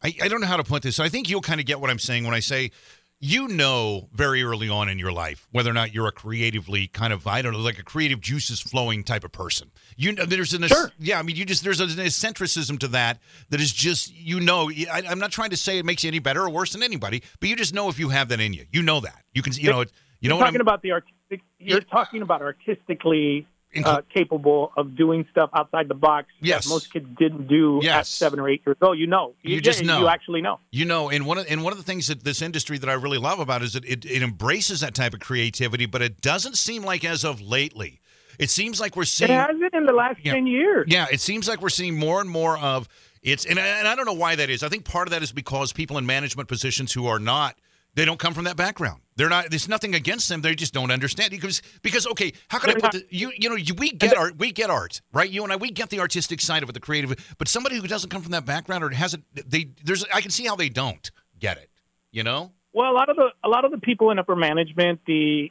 I, 0.03 0.15
I 0.23 0.29
don't 0.29 0.41
know 0.41 0.47
how 0.47 0.57
to 0.57 0.65
put 0.65 0.83
this. 0.83 1.01
I 1.01 1.09
think 1.09 1.29
you'll 1.29 1.41
kind 1.41 1.61
of 1.61 1.67
get 1.67 1.81
what 1.81 1.91
I'm 1.91 1.99
saying 1.99 2.25
when 2.25 2.35
I 2.35 2.41
say 2.41 2.71
you 3.21 3.49
know 3.49 4.09
very 4.13 4.43
early 4.43 4.69
on 4.69 4.89
in 4.89 4.99
your 4.99 5.11
life 5.11 5.49
whether 5.51 5.71
or 5.71 5.73
not 5.73 5.93
you're 5.93 6.07
a 6.07 6.13
creatively 6.13 6.87
kind 6.87 7.13
of 7.13 7.27
I 7.27 7.43
don't 7.43 7.53
know 7.53 7.59
like 7.59 7.79
a 7.79 7.83
creative 7.83 8.21
juices 8.21 8.61
flowing 8.61 9.03
type 9.03 9.25
of 9.25 9.33
person. 9.33 9.71
You 9.97 10.13
know, 10.13 10.25
there's 10.25 10.55
an 10.55 10.63
Sure. 10.69 10.93
yeah. 10.99 11.19
I 11.19 11.23
mean, 11.23 11.37
you 11.37 11.45
just 11.45 11.65
there's 11.65 11.81
an 11.81 11.89
eccentricism 11.89 12.79
to 12.81 12.89
that 12.89 13.19
that 13.51 13.61
is 13.61 13.73
just 13.73 14.15
you 14.15 14.41
know. 14.41 14.71
I, 14.71 15.03
I'm 15.09 15.19
not 15.19 15.33
trying 15.33 15.51
to 15.51 15.57
say 15.57 15.79
it 15.79 15.85
makes 15.85 16.05
you 16.05 16.09
any 16.09 16.21
better 16.21 16.43
or 16.43 16.51
worse 16.51 16.73
than 16.73 16.83
anybody, 16.83 17.23
but 17.41 17.49
you 17.49 17.57
just 17.57 17.75
know 17.75 17.89
if 17.89 17.99
you 17.99 18.11
have 18.11 18.29
that 18.29 18.41
in 18.41 18.53
you. 18.53 18.67
You 18.71 18.83
know 18.83 19.01
that 19.01 19.25
you 19.35 19.43
can 19.43 19.53
you 19.55 19.71
know 19.71 19.81
it. 19.81 19.93
You 20.21 20.29
know 20.29 20.37
you're 20.37 20.41
what 20.41 20.47
talking 20.47 20.61
I'm 20.61 20.63
about 20.63 20.83
the 20.83 20.93
artistic. 20.93 21.41
You're 21.59 21.81
talking 21.81 22.23
about 22.23 22.43
artistically 22.43 23.47
uh, 23.85 24.03
capable 24.13 24.73
of 24.77 24.97
doing 24.97 25.27
stuff 25.31 25.51
outside 25.55 25.89
the 25.89 25.95
box 25.95 26.29
Yes. 26.41 26.65
that 26.65 26.71
most 26.71 26.93
kids 26.93 27.07
didn't 27.19 27.49
do 27.49 27.83
at 27.87 28.07
seven 28.07 28.41
or 28.41 28.49
eight 28.49 28.63
years 28.67 28.77
old. 28.81 28.99
You 28.99 29.07
know, 29.07 29.35
You 29.43 29.61
just 29.61 29.81
yeah, 29.81 29.87
know. 29.87 30.01
You 30.01 30.09
actually 30.09 30.43
know. 30.43 30.61
You 30.71 30.85
know, 30.85 31.11
and 31.11 31.27
one 31.27 31.39
of 31.39 31.47
and 31.49 31.63
one 31.63 31.73
of 31.73 31.79
the 31.79 31.85
things 31.85 32.07
that 32.09 32.25
this 32.25 32.43
industry 32.43 32.79
that 32.79 32.89
I 32.89 32.95
really 32.95 33.19
love 33.19 33.39
about 33.41 33.63
is 33.63 33.75
that 33.75 33.85
it, 33.85 34.05
it 34.05 34.23
embraces 34.23 34.81
that 34.81 34.95
type 34.95 35.15
of 35.15 35.21
creativity, 35.21 35.87
but 35.87 36.03
it 36.03 36.21
doesn't 36.21 36.57
seem 36.57 36.83
like 36.83 37.05
as 37.05 37.25
of 37.25 37.41
lately. 37.41 38.01
It 38.39 38.51
seems 38.51 38.81
like 38.81 38.95
we're 38.97 39.05
seeing. 39.05 39.31
It 39.31 39.35
hasn't 39.35 39.75
in 39.75 39.85
the 39.87 39.93
last 39.93 40.19
ten 40.25 40.47
years. 40.47 40.87
Yeah, 40.89 41.07
it 41.11 41.21
seems 41.21 41.49
like 41.49 41.61
we're 41.61 41.69
seeing 41.69 41.99
more 41.99 42.21
and 42.21 42.31
more 42.31 42.57
of 42.59 42.89
it's 43.23 43.45
and, 43.45 43.59
and 43.59 43.89
I 43.89 43.95
don't 43.97 44.07
know 44.07 44.13
why 44.13 44.37
that 44.37 44.49
is. 44.49 44.63
I 44.63 44.69
think 44.69 44.85
part 44.85 45.09
of 45.09 45.13
that 45.13 45.23
is 45.23 45.33
because 45.33 45.73
people 45.73 45.99
in 45.99 46.07
management 46.07 46.49
positions 46.49 46.93
who 46.93 47.07
are 47.07 47.19
not 47.19 47.57
they 47.99 48.05
don't 48.05 48.21
come 48.21 48.33
from 48.33 48.45
that 48.45 48.57
background. 48.57 49.03
They're 49.17 49.29
not. 49.29 49.51
There's 49.51 49.69
nothing 49.69 49.97
against 49.97 50.29
them. 50.29 50.41
They 50.41 50.55
just 50.55 50.73
don't 50.73 50.93
understand 50.93 51.33
because 51.33 51.61
because 51.83 52.07
okay, 52.07 52.33
how 52.47 52.61
can 52.61 52.71
I 52.71 52.75
put 52.75 52.93
the, 52.93 53.05
you 53.11 53.33
you 53.37 53.49
know 53.49 53.57
we 53.77 53.91
get 53.91 54.17
art 54.17 54.39
we 54.39 54.53
get 54.53 54.71
art 54.71 55.01
right 55.13 55.29
you 55.29 55.43
and 55.43 55.53
I 55.53 55.57
we 55.57 55.73
get 55.73 55.91
the 55.91 55.99
artistic 55.99 56.41
side 56.41 56.63
of 56.63 56.69
it 56.69 56.73
the 56.73 56.81
creative 56.81 57.35
but 57.39 57.49
somebody 57.49 57.77
who 57.77 57.89
doesn't 57.89 58.11
come 58.11 58.23
from 58.23 58.31
that 58.31 58.45
background 58.45 58.85
or 58.85 58.91
hasn't 58.91 59.25
they 59.35 59.71
there's 59.85 60.05
I 60.15 60.21
can 60.21 60.31
see 60.31 60.47
how 60.47 60.55
they 60.55 60.69
don't 60.69 61.11
get 61.41 61.59
it 61.59 61.71
you 62.13 62.23
know 62.23 62.53
Well, 62.73 62.93
a 62.93 62.95
lot 62.95 63.09
of 63.09 63.17
the 63.17 63.31
a 63.43 63.49
lot 63.49 63.65
of 63.65 63.73
the 63.73 63.79
people 63.79 64.13
in 64.13 64.21
upper 64.21 64.37
management, 64.37 65.01
the 65.05 65.51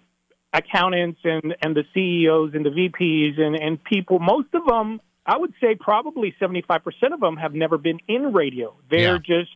accountants 0.53 1.19
and 1.25 1.53
and 1.61 1.75
the 1.75 1.83
CEOs 1.93 2.53
and 2.53 2.65
the 2.65 2.69
VPs 2.69 3.41
and 3.41 3.55
and 3.57 3.83
people, 3.83 4.19
most 4.19 4.47
of 4.53 4.65
them, 4.65 5.01
I 5.25 5.37
would 5.37 5.53
say 5.59 5.75
probably 5.77 6.33
seventy 6.39 6.63
five 6.65 6.83
percent 6.85 7.13
of 7.13 7.19
them 7.19 7.35
have 7.35 7.53
never 7.53 7.77
been 7.77 7.99
in 8.07 8.31
radio. 8.31 8.77
They're 8.89 9.19
just 9.19 9.51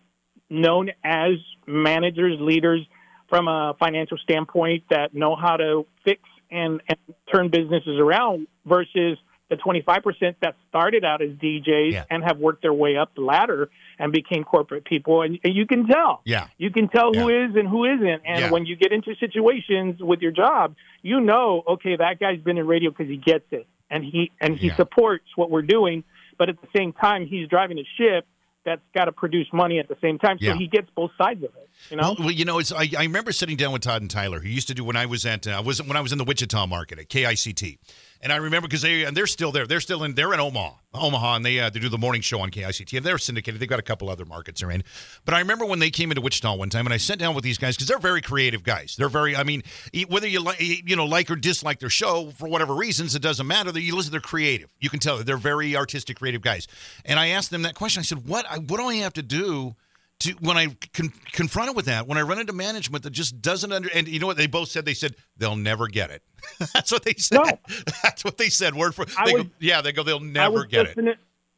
known 0.51 0.91
as 1.03 1.31
managers, 1.65 2.37
leaders 2.39 2.81
from 3.29 3.47
a 3.47 3.73
financial 3.79 4.17
standpoint 4.17 4.83
that 4.89 5.13
know 5.15 5.35
how 5.35 5.55
to 5.57 5.87
fix 6.03 6.21
and, 6.51 6.81
and 6.89 6.97
turn 7.33 7.49
businesses 7.49 7.97
around 7.97 8.45
versus 8.65 9.17
the 9.49 9.55
25% 9.57 10.35
that 10.41 10.55
started 10.69 11.03
out 11.03 11.21
as 11.21 11.29
DJs 11.31 11.91
Yeah. 11.93 12.03
and 12.09 12.23
have 12.23 12.37
worked 12.37 12.61
their 12.61 12.73
way 12.73 12.95
up 12.97 13.15
the 13.15 13.21
ladder 13.21 13.69
and 13.99 14.11
became 14.11 14.43
corporate 14.43 14.85
people. 14.85 15.21
And, 15.23 15.39
and 15.43 15.55
you 15.55 15.65
can 15.65 15.87
tell. 15.87 16.21
yeah 16.25 16.47
You 16.57 16.71
can 16.71 16.87
tell 16.89 17.13
who 17.13 17.27
is 17.29 17.55
and 17.55 17.67
who 17.67 17.85
isn't. 17.85 18.21
And 18.25 18.39
Yeah. 18.39 18.51
when 18.51 18.65
you 18.65 18.75
get 18.75 18.91
into 18.93 19.15
situations 19.15 20.01
with 20.01 20.21
your 20.21 20.31
job, 20.31 20.75
you 21.01 21.19
know, 21.21 21.63
okay, 21.67 21.95
that 21.97 22.19
guy's 22.19 22.39
been 22.39 22.57
in 22.57 22.67
radio 22.67 22.91
because 22.91 23.07
he 23.07 23.17
gets 23.17 23.45
it 23.51 23.67
and 23.89 24.03
he 24.05 24.31
and 24.41 24.57
he 24.57 24.67
Yeah. 24.67 24.75
supports 24.77 25.25
what 25.35 25.49
we're 25.49 25.61
doing. 25.63 26.03
But 26.37 26.47
at 26.49 26.55
the 26.61 26.67
same 26.75 26.91
time, 26.93 27.25
he's 27.27 27.47
driving 27.49 27.77
a 27.77 27.83
ship 27.97 28.25
that's 28.65 28.81
got 28.93 29.05
to 29.05 29.11
produce 29.11 29.47
money 29.53 29.79
at 29.79 29.87
the 29.87 29.97
same 30.01 30.19
time. 30.19 30.37
So 30.39 30.45
Yeah. 30.45 30.55
he 30.55 30.67
gets 30.67 30.87
both 30.95 31.11
sides 31.17 31.43
of 31.43 31.49
it. 31.55 31.69
You 31.89 31.97
know. 31.97 32.03
Well, 32.03 32.15
well, 32.19 32.31
you 32.31 32.45
know, 32.45 32.59
it's 32.59 32.71
I, 32.71 32.89
I 32.97 33.03
remember 33.03 33.31
sitting 33.31 33.57
down 33.57 33.71
with 33.73 33.81
Todd 33.81 34.01
and 34.01 34.11
Tyler, 34.11 34.39
who 34.39 34.47
used 34.49 34.67
to 34.67 34.73
do 34.75 34.83
when 34.83 34.95
I 34.95 35.05
was 35.07 35.25
at 35.25 35.47
uh, 35.47 35.61
was 35.65 35.81
when 35.81 35.97
I 35.97 36.01
was 36.01 36.11
in 36.11 36.17
the 36.17 36.23
Wichita 36.23 36.67
market 36.67 36.99
at 36.99 37.09
KICT, 37.09 37.79
and 38.21 38.31
I 38.31 38.37
remember 38.37 38.67
because 38.67 38.83
they 38.83 39.03
and 39.03 39.17
they're 39.17 39.27
still 39.27 39.51
there. 39.51 39.65
They're 39.65 39.79
still 39.79 40.03
in. 40.03 40.13
They're 40.13 40.33
in 40.33 40.39
Omaha, 40.39 40.75
Omaha, 40.93 41.35
and 41.37 41.45
they 41.45 41.59
uh, 41.59 41.69
they 41.69 41.79
do 41.79 41.89
the 41.89 41.97
morning 41.97 42.21
show 42.21 42.39
on 42.39 42.51
KICT, 42.51 42.97
and 42.97 43.05
they're 43.05 43.17
syndicated. 43.17 43.59
They've 43.59 43.67
got 43.67 43.79
a 43.79 43.83
couple 43.83 44.09
other 44.09 44.25
markets 44.25 44.61
they're 44.61 44.71
in. 44.71 44.83
But 45.25 45.33
I 45.33 45.39
remember 45.39 45.65
when 45.65 45.79
they 45.79 45.89
came 45.89 46.11
into 46.11 46.21
Wichita 46.21 46.55
one 46.55 46.69
time, 46.69 46.85
and 46.85 46.93
I 46.93 46.97
sat 46.97 47.17
down 47.17 47.33
with 47.33 47.43
these 47.43 47.57
guys 47.57 47.75
because 47.75 47.87
they're 47.87 47.97
very 47.97 48.21
creative 48.21 48.63
guys. 48.63 48.95
They're 48.97 49.09
very, 49.09 49.35
I 49.35 49.43
mean, 49.43 49.63
whether 50.07 50.27
you 50.27 50.41
like 50.41 50.61
you 50.61 50.95
know 50.95 51.05
like 51.05 51.31
or 51.31 51.35
dislike 51.35 51.79
their 51.79 51.89
show 51.89 52.31
for 52.37 52.47
whatever 52.47 52.75
reasons, 52.75 53.15
it 53.15 53.21
doesn't 53.21 53.47
matter. 53.47 53.77
You 53.77 53.95
listen, 53.95 54.11
they're 54.11 54.21
creative. 54.21 54.73
You 54.79 54.89
can 54.89 54.99
tell 54.99 55.17
that 55.17 55.25
they're 55.25 55.37
very 55.37 55.75
artistic, 55.75 56.17
creative 56.17 56.41
guys. 56.41 56.67
And 57.05 57.19
I 57.19 57.29
asked 57.29 57.49
them 57.49 57.63
that 57.63 57.75
question. 57.75 58.01
I 58.01 58.03
said, 58.03 58.27
"What? 58.27 58.45
What 58.69 58.77
do 58.77 58.85
I 58.85 58.95
have 58.95 59.13
to 59.13 59.23
do?" 59.23 59.75
To 60.21 60.33
when 60.39 60.57
I 60.57 60.67
con- 60.93 61.13
confronted 61.31 61.75
with 61.75 61.85
that, 61.85 62.07
when 62.07 62.17
I 62.17 62.21
run 62.21 62.39
into 62.39 62.53
management 62.53 63.03
that 63.03 63.11
just 63.11 63.41
doesn't 63.41 63.71
under, 63.71 63.89
and 63.93 64.07
you 64.07 64.19
know 64.19 64.27
what 64.27 64.37
they 64.37 64.47
both 64.47 64.69
said? 64.69 64.85
They 64.85 64.93
said 64.93 65.15
they'll 65.37 65.55
never 65.55 65.87
get 65.87 66.09
it. 66.11 66.23
That's 66.73 66.91
what 66.91 67.03
they 67.03 67.13
said. 67.13 67.35
No. 67.43 67.59
That's 68.03 68.23
what 68.23 68.37
they 68.37 68.49
said. 68.49 68.75
Word 68.75 68.95
for 68.95 69.05
I 69.17 69.25
they 69.25 69.33
was- 69.33 69.43
go, 69.43 69.49
yeah, 69.59 69.81
they 69.81 69.91
go 69.91 70.03
they'll 70.03 70.19
never 70.19 70.65
get 70.65 70.87
it. 70.87 70.97
A, 70.97 71.13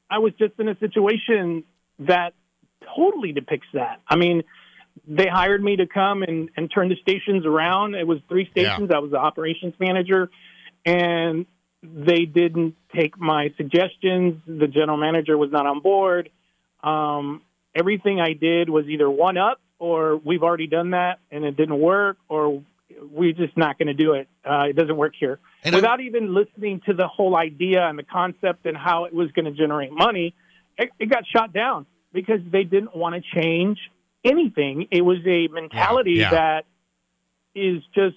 I 0.09 0.19
was 0.19 0.33
just 0.39 0.53
in 0.59 0.67
a 0.67 0.77
situation 0.79 1.63
that 1.99 2.33
totally 2.95 3.31
depicts 3.31 3.67
that. 3.73 4.01
I 4.07 4.15
mean, 4.15 4.43
they 5.07 5.27
hired 5.27 5.63
me 5.63 5.75
to 5.77 5.87
come 5.87 6.21
and, 6.23 6.49
and 6.55 6.69
turn 6.73 6.89
the 6.89 6.95
stations 7.01 7.45
around. 7.45 7.95
It 7.95 8.05
was 8.05 8.19
three 8.29 8.49
Yeah. 8.55 8.73
stations. 8.75 8.91
I 8.93 8.99
was 8.99 9.11
the 9.11 9.17
operations 9.17 9.73
manager, 9.79 10.29
and 10.85 11.45
they 11.81 12.25
didn't 12.25 12.75
take 12.95 13.17
my 13.19 13.53
suggestions. 13.57 14.41
The 14.47 14.67
general 14.67 14.97
manager 14.97 15.37
was 15.37 15.51
not 15.51 15.65
on 15.65 15.81
board. 15.81 16.29
Um, 16.83 17.41
everything 17.75 18.19
I 18.19 18.33
did 18.33 18.69
was 18.69 18.85
either 18.87 19.09
one 19.09 19.37
up 19.37 19.59
or 19.79 20.17
we've 20.17 20.43
already 20.43 20.67
done 20.67 20.91
that 20.91 21.19
and 21.31 21.43
it 21.43 21.57
didn't 21.57 21.79
work, 21.79 22.17
or 22.29 22.63
we're 23.01 23.33
just 23.33 23.57
not 23.57 23.77
going 23.77 23.87
to 23.87 23.93
do 23.93 24.13
it. 24.13 24.27
Uh, 24.45 24.65
it 24.69 24.75
doesn't 24.75 24.95
work 24.97 25.13
here 25.19 25.39
And 25.63 25.75
without 25.75 25.99
even 25.99 26.33
listening 26.33 26.81
to 26.85 26.93
the 26.93 27.07
whole 27.07 27.35
idea 27.35 27.85
and 27.85 27.97
the 27.97 28.03
concept 28.03 28.65
and 28.65 28.77
how 28.77 29.05
it 29.05 29.13
was 29.13 29.31
going 29.31 29.45
to 29.45 29.51
generate 29.51 29.91
money, 29.91 30.35
it, 30.77 30.89
it 30.99 31.09
got 31.09 31.23
shot 31.25 31.53
down 31.53 31.85
because 32.13 32.39
they 32.49 32.63
didn't 32.63 32.95
want 32.95 33.15
to 33.15 33.41
change 33.41 33.79
anything. 34.23 34.87
It 34.91 35.01
was 35.01 35.17
a 35.25 35.47
mentality 35.47 36.13
yeah. 36.13 36.29
that 36.31 36.65
is 37.55 37.83
just 37.93 38.15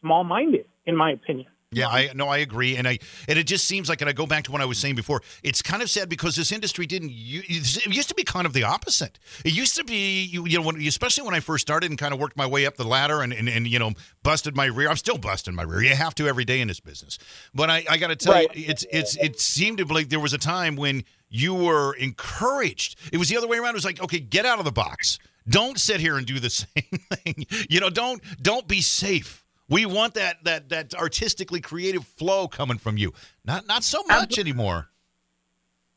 small 0.00 0.24
minded, 0.24 0.66
in 0.86 0.96
my 0.96 1.12
opinion. 1.12 1.46
Yeah, 1.74 1.88
I 1.88 2.10
no, 2.14 2.28
I 2.28 2.38
agree, 2.38 2.76
and 2.76 2.86
I 2.88 2.98
and 3.28 3.38
it 3.38 3.46
just 3.46 3.64
seems 3.66 3.88
like, 3.88 4.00
and 4.00 4.08
I 4.08 4.12
go 4.12 4.26
back 4.26 4.44
to 4.44 4.52
what 4.52 4.60
I 4.60 4.64
was 4.64 4.78
saying 4.78 4.94
before. 4.94 5.22
It's 5.42 5.62
kind 5.62 5.82
of 5.82 5.90
sad 5.90 6.08
because 6.08 6.36
this 6.36 6.52
industry 6.52 6.86
didn't. 6.86 7.10
It 7.12 7.86
used 7.86 8.08
to 8.08 8.14
be 8.14 8.24
kind 8.24 8.46
of 8.46 8.52
the 8.52 8.64
opposite. 8.64 9.18
It 9.44 9.52
used 9.52 9.76
to 9.76 9.84
be, 9.84 10.24
you, 10.24 10.46
you 10.46 10.58
know, 10.58 10.64
when, 10.66 10.80
especially 10.86 11.24
when 11.24 11.34
I 11.34 11.40
first 11.40 11.62
started 11.62 11.90
and 11.90 11.98
kind 11.98 12.14
of 12.14 12.20
worked 12.20 12.36
my 12.36 12.46
way 12.46 12.66
up 12.66 12.76
the 12.76 12.84
ladder 12.84 13.20
and, 13.22 13.32
and 13.32 13.48
and 13.48 13.66
you 13.66 13.78
know 13.78 13.92
busted 14.22 14.56
my 14.56 14.66
rear. 14.66 14.88
I'm 14.88 14.96
still 14.96 15.18
busting 15.18 15.54
my 15.54 15.62
rear. 15.64 15.82
You 15.82 15.94
have 15.94 16.14
to 16.16 16.26
every 16.28 16.44
day 16.44 16.60
in 16.60 16.68
this 16.68 16.80
business. 16.80 17.18
But 17.54 17.70
I, 17.70 17.84
I 17.88 17.96
got 17.98 18.08
to 18.08 18.16
tell 18.16 18.32
Right. 18.34 18.54
you, 18.56 18.64
it's 18.68 18.86
it's 18.90 19.16
it 19.18 19.40
seemed 19.40 19.78
to 19.78 19.86
be 19.86 19.94
like 19.94 20.08
there 20.08 20.20
was 20.20 20.32
a 20.32 20.38
time 20.38 20.76
when 20.76 21.04
you 21.28 21.54
were 21.54 21.94
encouraged. 21.94 22.98
It 23.12 23.18
was 23.18 23.28
the 23.28 23.36
other 23.36 23.48
way 23.48 23.58
around. 23.58 23.70
It 23.70 23.74
was 23.74 23.84
like, 23.84 24.00
okay, 24.02 24.20
get 24.20 24.46
out 24.46 24.58
of 24.58 24.64
the 24.64 24.72
box. 24.72 25.18
Don't 25.48 25.78
sit 25.78 26.00
here 26.00 26.16
and 26.16 26.26
do 26.26 26.38
the 26.40 26.50
same 26.50 26.98
thing. 27.12 27.46
You 27.68 27.80
know, 27.80 27.90
don't 27.90 28.22
don't 28.42 28.66
be 28.66 28.80
safe. 28.80 29.43
We 29.68 29.86
want 29.86 30.14
that 30.14 30.44
that 30.44 30.68
that 30.68 30.94
artistically 30.94 31.60
creative 31.60 32.04
flow 32.06 32.48
coming 32.48 32.78
from 32.78 32.96
you. 32.98 33.12
Not 33.44 33.66
not 33.66 33.82
so 33.84 34.02
much 34.08 34.38
anymore. 34.38 34.88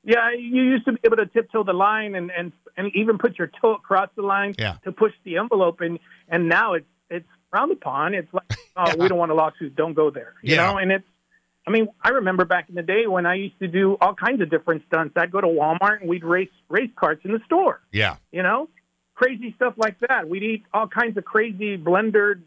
Yeah, 0.04 0.32
you 0.32 0.64
used 0.64 0.86
to 0.86 0.94
be 0.94 1.00
able 1.04 1.18
to 1.18 1.26
tiptoe 1.26 1.64
the 1.66 1.74
line 1.74 2.16
and, 2.16 2.32
and, 2.32 2.54
and 2.78 2.96
even 2.96 3.18
put 3.18 3.38
your 3.38 3.52
toe 3.62 3.74
across 3.76 4.08
the 4.16 4.22
line 4.22 4.56
Yeah. 4.58 4.78
to 4.86 4.94
push 4.94 5.12
the 5.26 5.36
envelope, 5.36 5.82
and, 5.82 6.00
and 6.30 6.48
now 6.48 6.74
it's 6.76 6.86
it's 7.10 7.28
frowned 7.50 7.74
upon. 7.74 8.14
It's 8.14 8.34
like, 8.34 8.44
oh, 8.78 8.96
we 8.98 9.10
don't 9.10 9.18
want 9.18 9.32
a 9.32 9.36
lawsuit. 9.36 9.76
Don't 9.76 9.94
go 9.96 10.10
there. 10.10 10.36
You 10.42 10.56
Yeah. 10.56 10.72
know, 10.72 10.78
and 10.78 10.92
it's. 10.94 11.06
I 11.66 11.70
mean, 11.72 11.90
I 12.02 12.10
remember 12.10 12.46
back 12.46 12.70
in 12.70 12.76
the 12.76 12.82
day 12.84 13.08
when 13.08 13.26
I 13.26 13.34
used 13.36 13.60
to 13.60 13.68
do 13.68 13.98
all 14.00 14.14
kinds 14.16 14.42
of 14.42 14.50
different 14.50 14.84
stunts. 14.88 15.14
I'd 15.18 15.32
go 15.32 15.42
to 15.42 15.48
Walmart 15.48 16.00
and 16.00 16.08
we'd 16.10 16.24
race 16.24 16.48
race 16.70 16.90
carts 16.96 17.26
in 17.26 17.34
the 17.34 17.42
store. 17.46 17.82
Yeah. 17.92 18.16
You 18.32 18.44
know, 18.44 18.70
crazy 19.16 19.52
stuff 19.58 19.74
like 19.76 20.00
that. 20.08 20.30
We'd 20.30 20.44
eat 20.44 20.64
all 20.74 20.88
kinds 20.88 21.18
of 21.18 21.26
crazy 21.26 21.78
blender 21.78 22.40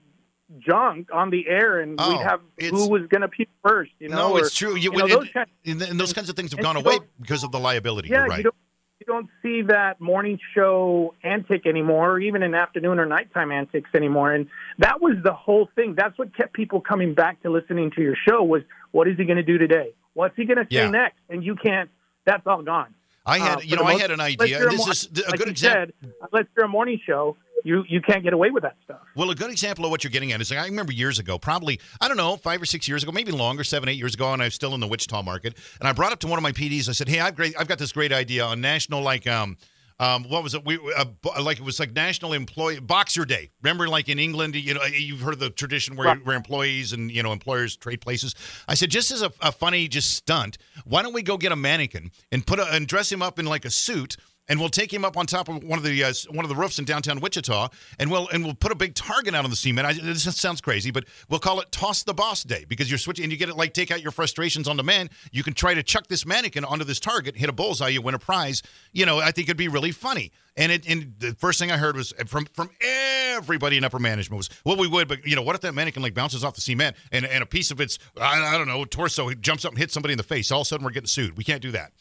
junk 0.58 1.08
on 1.12 1.30
the 1.30 1.46
air, 1.48 1.80
and 1.80 1.96
Oh, 1.98 2.10
we'd 2.16 2.22
have 2.22 2.40
who 2.58 2.88
was 2.88 3.06
going 3.08 3.22
to 3.22 3.28
puke 3.28 3.48
first. 3.64 3.92
You 3.98 4.08
know, 4.08 4.16
no, 4.16 4.32
or, 4.34 4.40
it's 4.40 4.54
true. 4.54 4.74
You, 4.76 4.92
you 4.92 4.98
know, 4.98 5.04
and, 5.04 5.12
those 5.12 5.28
kind- 5.30 5.50
and, 5.64 5.82
and 5.82 6.00
those 6.00 6.12
kinds 6.12 6.28
of 6.28 6.36
things 6.36 6.50
have 6.52 6.60
gone 6.60 6.76
away 6.76 6.98
because 7.20 7.44
of 7.44 7.52
the 7.52 7.60
liability. 7.60 8.08
yeah, 8.08 8.18
You're 8.18 8.26
right. 8.26 8.38
you 8.38 8.42
don't 8.44 8.54
you 9.00 9.06
don't 9.06 9.28
see 9.42 9.62
that 9.62 9.98
morning 9.98 10.38
show 10.54 11.14
antic 11.24 11.66
anymore, 11.66 12.10
or 12.12 12.20
even 12.20 12.42
in 12.42 12.54
afternoon 12.54 12.98
or 12.98 13.06
nighttime 13.06 13.50
antics 13.50 13.88
anymore. 13.94 14.32
And 14.32 14.46
that 14.78 15.00
was 15.00 15.16
the 15.24 15.32
whole 15.32 15.70
thing. 15.74 15.94
That's 15.96 16.18
what 16.18 16.36
kept 16.36 16.52
people 16.52 16.82
coming 16.82 17.14
back 17.14 17.40
to 17.42 17.50
listening 17.50 17.90
to 17.92 18.02
your 18.02 18.14
show 18.28 18.42
was 18.42 18.62
what 18.90 19.08
is 19.08 19.16
he 19.16 19.24
going 19.24 19.38
to 19.38 19.42
do 19.42 19.56
today? 19.56 19.92
What's 20.12 20.36
he 20.36 20.44
going 20.44 20.58
to 20.58 20.64
say 20.64 20.68
Yeah. 20.76 20.90
next? 20.90 21.16
And 21.30 21.42
you 21.42 21.56
can't. 21.56 21.88
That's 22.26 22.46
all 22.46 22.62
gone. 22.62 22.92
I 23.24 23.38
had, 23.38 23.58
Uh, 23.58 23.60
you 23.62 23.76
know, 23.76 23.84
I 23.84 23.98
had 23.98 24.10
an 24.10 24.20
idea. 24.20 24.58
This 24.68 24.86
is 24.86 25.08
a 25.26 25.30
like 25.30 25.38
good 25.38 25.48
example. 25.48 25.94
said, 26.02 26.12
unless 26.30 26.46
you're 26.56 26.66
a 26.66 26.68
morning 26.68 27.00
show, 27.06 27.36
you 27.64 27.84
you 27.88 28.00
can't 28.00 28.22
get 28.22 28.32
away 28.32 28.50
with 28.50 28.62
that 28.62 28.76
stuff. 28.84 29.00
Well, 29.16 29.30
a 29.30 29.34
good 29.34 29.50
example 29.50 29.84
of 29.84 29.90
what 29.90 30.04
you're 30.04 30.10
getting 30.10 30.32
at 30.32 30.40
is 30.40 30.50
like, 30.50 30.60
I 30.60 30.66
remember 30.66 30.92
years 30.92 31.18
ago, 31.18 31.38
probably, 31.38 31.80
I 32.00 32.08
don't 32.08 32.16
know, 32.16 32.36
five 32.36 32.60
or 32.62 32.66
six 32.66 32.88
years 32.88 33.02
ago, 33.02 33.12
maybe 33.12 33.32
longer, 33.32 33.64
seven, 33.64 33.88
eight 33.88 33.98
years 33.98 34.14
ago, 34.14 34.32
and 34.32 34.42
I 34.42 34.46
was 34.46 34.54
still 34.54 34.74
in 34.74 34.80
the 34.80 34.88
Wichita 34.88 35.22
market. 35.22 35.56
And 35.80 35.88
I 35.88 35.92
brought 35.92 36.12
up 36.12 36.20
to 36.20 36.26
one 36.26 36.38
of 36.38 36.42
my 36.42 36.52
PDs, 36.52 36.88
I 36.88 36.92
said, 36.92 37.08
Hey, 37.08 37.20
I've 37.20 37.36
great 37.36 37.54
I've 37.58 37.68
got 37.68 37.78
this 37.78 37.92
great 37.92 38.12
idea 38.12 38.44
on 38.44 38.60
national 38.60 39.02
like 39.02 39.26
um 39.26 39.56
um, 40.00 40.24
what 40.30 40.42
was 40.42 40.54
it? 40.54 40.64
We 40.64 40.78
uh, 40.96 41.04
like 41.42 41.58
it 41.58 41.62
was 41.62 41.78
like 41.78 41.92
National 41.92 42.32
Employee 42.32 42.80
Boxer 42.80 43.26
Day. 43.26 43.50
Remember, 43.62 43.86
like 43.86 44.08
in 44.08 44.18
England, 44.18 44.54
you 44.54 44.72
know, 44.72 44.82
you've 44.84 45.20
heard 45.20 45.38
the 45.38 45.50
tradition 45.50 45.94
where, 45.94 46.06
Right. 46.06 46.24
where 46.24 46.34
employees 46.34 46.94
and 46.94 47.10
you 47.10 47.22
know 47.22 47.32
employers 47.32 47.76
trade 47.76 48.00
places. 48.00 48.34
I 48.66 48.72
said, 48.72 48.90
just 48.90 49.10
as 49.10 49.20
a, 49.20 49.30
a 49.42 49.52
funny 49.52 49.88
just 49.88 50.14
stunt, 50.14 50.56
why 50.86 51.02
don't 51.02 51.12
we 51.12 51.20
go 51.20 51.36
get 51.36 51.52
a 51.52 51.56
mannequin 51.56 52.12
and 52.32 52.46
put 52.46 52.58
a, 52.58 52.66
and 52.72 52.86
dress 52.88 53.12
him 53.12 53.20
up 53.20 53.38
in 53.38 53.44
like 53.44 53.66
a 53.66 53.70
suit 53.70 54.16
and 54.50 54.58
we'll 54.58 54.68
take 54.68 54.92
him 54.92 55.04
up 55.04 55.16
on 55.16 55.26
top 55.26 55.48
of 55.48 55.62
one 55.62 55.78
of 55.78 55.84
the 55.84 56.04
uh, 56.04 56.12
one 56.30 56.44
of 56.44 56.48
the 56.48 56.56
roofs 56.56 56.78
in 56.78 56.84
downtown 56.84 57.20
Wichita, 57.20 57.68
and 58.00 58.10
we'll 58.10 58.28
and 58.28 58.44
we'll 58.44 58.54
put 58.54 58.72
a 58.72 58.74
big 58.74 58.94
target 58.94 59.34
out 59.34 59.44
on 59.44 59.50
the 59.50 59.56
cement. 59.56 59.86
I, 59.86 59.92
this 59.92 60.24
sounds 60.36 60.60
crazy, 60.60 60.90
but 60.90 61.04
we'll 61.28 61.40
call 61.40 61.60
it 61.60 61.70
"Toss 61.70 62.02
the 62.02 62.12
Boss 62.12 62.42
Day" 62.42 62.66
because 62.68 62.90
you're 62.90 62.98
switching 62.98 63.22
and 63.22 63.32
you 63.32 63.38
get 63.38 63.48
it 63.48 63.56
like 63.56 63.72
take 63.72 63.92
out 63.92 64.02
your 64.02 64.10
frustrations 64.10 64.66
on 64.66 64.76
demand. 64.76 65.10
You 65.30 65.44
can 65.44 65.54
try 65.54 65.72
to 65.74 65.82
chuck 65.84 66.08
this 66.08 66.26
mannequin 66.26 66.64
onto 66.64 66.84
this 66.84 66.98
target, 66.98 67.36
hit 67.36 67.48
a 67.48 67.52
bullseye, 67.52 67.88
you 67.88 68.02
win 68.02 68.14
a 68.14 68.18
prize. 68.18 68.62
You 68.92 69.06
know, 69.06 69.20
I 69.20 69.30
think 69.30 69.46
it'd 69.46 69.56
be 69.56 69.68
really 69.68 69.92
funny. 69.92 70.32
And 70.56 70.72
it 70.72 70.86
and 70.88 71.14
the 71.20 71.32
first 71.34 71.60
thing 71.60 71.70
I 71.70 71.76
heard 71.76 71.96
was 71.96 72.12
from 72.26 72.46
from 72.52 72.70
everybody 72.80 73.76
in 73.76 73.84
upper 73.84 74.00
management 74.00 74.36
was, 74.36 74.50
"Well, 74.64 74.76
we 74.76 74.88
would, 74.88 75.06
but 75.06 75.24
you 75.24 75.36
know, 75.36 75.42
what 75.42 75.54
if 75.54 75.60
that 75.60 75.74
mannequin 75.74 76.02
like 76.02 76.14
bounces 76.14 76.42
off 76.42 76.56
the 76.56 76.60
cement 76.60 76.96
and 77.12 77.24
and 77.24 77.44
a 77.44 77.46
piece 77.46 77.70
of 77.70 77.80
its 77.80 78.00
I, 78.20 78.54
I 78.54 78.58
don't 78.58 78.66
know 78.66 78.84
torso 78.84 79.32
jumps 79.34 79.64
up 79.64 79.70
and 79.70 79.78
hits 79.78 79.94
somebody 79.94 80.12
in 80.12 80.18
the 80.18 80.24
face? 80.24 80.50
All 80.50 80.62
of 80.62 80.64
a 80.64 80.68
sudden, 80.68 80.84
we're 80.84 80.90
getting 80.90 81.06
sued. 81.06 81.36
We 81.36 81.44
can't 81.44 81.62
do 81.62 81.70
that." 81.70 81.92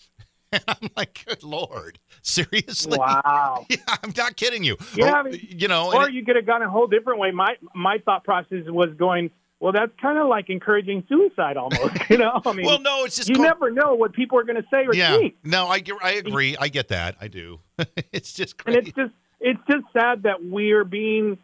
And 0.53 0.63
I'm 0.67 0.89
like, 0.97 1.23
good 1.27 1.43
lord, 1.43 1.99
seriously? 2.23 2.97
Wow. 2.97 3.65
Yeah, 3.69 3.77
I'm 4.03 4.13
not 4.17 4.35
kidding 4.35 4.63
you. 4.63 4.77
Yeah, 4.95 5.11
Or, 5.11 5.15
I 5.15 5.19
oh, 5.19 5.23
mean- 5.23 5.47
you 5.49 5.67
know, 5.67 5.93
Or 5.93 6.09
you 6.09 6.25
could 6.25 6.35
have 6.35 6.45
gone 6.47 6.61
a 6.63 6.69
whole 6.69 6.87
different 6.87 7.19
way. 7.19 7.31
My 7.31 7.55
my 7.75 7.97
thought 8.03 8.23
process 8.23 8.63
was 8.67 8.89
going, 8.97 9.29
well, 9.59 9.73
that's 9.73 9.91
kind 10.01 10.17
of 10.17 10.27
like 10.27 10.49
encouraging 10.49 11.03
suicide 11.07 11.57
almost. 11.57 11.93
You 12.09 12.17
know, 12.17 12.41
I 12.43 12.53
mean, 12.53 12.65
well, 12.65 12.79
no, 12.79 13.03
it's 13.05 13.17
just 13.17 13.29
you 13.29 13.35
called- 13.35 13.47
never 13.47 13.69
know 13.69 13.93
what 13.93 14.13
people 14.13 14.39
are 14.39 14.43
going 14.43 14.55
to 14.61 14.67
say 14.71 14.85
or 14.87 14.95
yeah. 14.95 15.17
think. 15.17 15.35
No, 15.43 15.67
I 15.67 15.83
I 16.01 16.11
agree. 16.13 16.57
I 16.57 16.69
get 16.69 16.87
that. 16.87 17.15
I 17.21 17.27
do. 17.27 17.59
it's 18.11 18.33
just 18.33 18.57
crazy. 18.57 18.79
and 18.79 18.87
it's 18.87 18.95
just 18.95 19.13
it's 19.39 19.59
just 19.69 19.85
sad 19.93 20.23
that 20.23 20.43
we're 20.43 20.83
being 20.83 21.37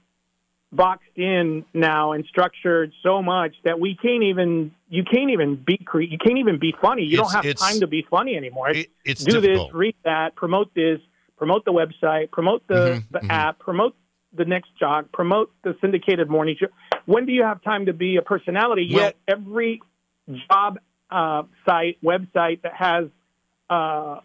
boxed 0.75 1.09
in 1.15 1.63
now 1.73 2.11
and 2.11 2.25
structured 2.25 2.91
so 3.01 3.21
much 3.21 3.55
that 3.63 3.79
we 3.79 3.95
can't 3.95 4.23
even 4.23 4.71
you 4.89 5.03
can't 5.03 5.31
even 5.31 5.55
be 5.55 5.77
cre- 5.77 6.01
you 6.01 6.17
can't 6.17 6.37
even 6.37 6.59
be 6.59 6.73
funny. 6.81 7.03
You 7.03 7.13
It's- 7.19 7.33
don't 7.33 7.45
have 7.45 7.55
time 7.55 7.79
to 7.79 7.87
be 7.87 8.05
funny 8.09 8.35
anymore. 8.35 8.69
It's 8.69 8.79
It- 8.81 8.89
it's 9.05 9.23
do 9.23 9.41
difficult. 9.41 9.69
this, 9.69 9.73
read 9.75 9.95
that, 10.03 10.35
promote 10.35 10.73
this, 10.73 10.99
promote 11.37 11.65
the 11.65 11.73
website, 11.73 12.31
promote 12.31 12.65
the, 12.67 12.73
Mhm, 12.75 13.03
the 13.11 13.19
mhm. 13.19 13.29
app, 13.29 13.59
promote 13.59 13.95
the 14.33 14.45
next 14.45 14.69
jog, 14.77 15.11
promote 15.11 15.51
the 15.63 15.75
syndicated 15.81 16.29
morning 16.29 16.55
show. 16.59 16.67
When 17.05 17.25
do 17.25 17.31
you 17.31 17.43
have 17.43 17.61
time 17.63 17.85
to 17.85 17.93
be 17.93 18.17
a 18.17 18.21
personality? 18.21 18.89
Well- 18.93 19.05
Yet 19.05 19.15
every 19.27 19.81
job 20.49 20.79
uh, 21.11 21.43
site, 21.65 21.97
website 22.03 22.61
that 22.63 22.73
has 22.73 23.05
uh, 23.69 24.19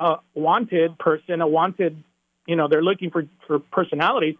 a 0.00 0.16
wanted 0.34 0.96
person, 0.98 1.40
a 1.40 1.46
wanted, 1.46 2.02
you 2.46 2.56
know, 2.56 2.68
they're 2.68 2.82
looking 2.82 3.10
for, 3.10 3.24
for 3.46 3.58
personalities. 3.58 4.36